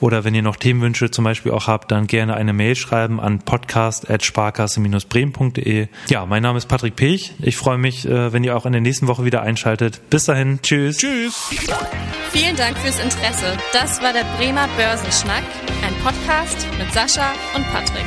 Oder 0.00 0.24
wenn 0.24 0.34
ihr 0.34 0.40
noch 0.40 0.56
Themenwünsche 0.56 1.10
zum 1.10 1.24
Beispiel 1.24 1.52
auch 1.52 1.66
habt, 1.66 1.90
dann 1.90 2.06
gerne 2.06 2.32
eine 2.34 2.54
Mail 2.54 2.76
schreiben 2.76 3.20
an 3.20 3.40
podcast.sparkasse-bremen.de. 3.40 5.88
Ja, 6.08 6.24
mein 6.24 6.42
Name 6.42 6.56
ist 6.56 6.64
Patrick 6.66 6.96
Pech. 6.96 7.34
Ich 7.40 7.58
freue 7.58 7.76
mich, 7.76 8.06
äh, 8.06 8.32
wenn 8.32 8.42
ihr 8.42 8.56
auch 8.56 8.64
in 8.64 8.72
der 8.72 8.80
nächsten 8.80 9.06
Woche 9.06 9.26
wieder 9.26 9.42
einschaltet. 9.42 10.00
Bis 10.08 10.24
dahin. 10.24 10.60
Tschüss. 10.62 10.96
Tschüss. 10.98 11.50
Vielen 12.30 12.56
Dank 12.56 12.78
fürs 12.78 13.00
Interesse. 13.00 13.58
Das 13.72 14.00
war 14.02 14.14
der 14.14 14.24
Bremer 14.38 14.66
Börsenschnack, 14.76 15.44
ein 15.86 15.94
Podcast 16.02 16.66
mit 16.78 16.90
Sascha 16.92 17.34
und 17.54 17.70
Patrick. 17.70 18.06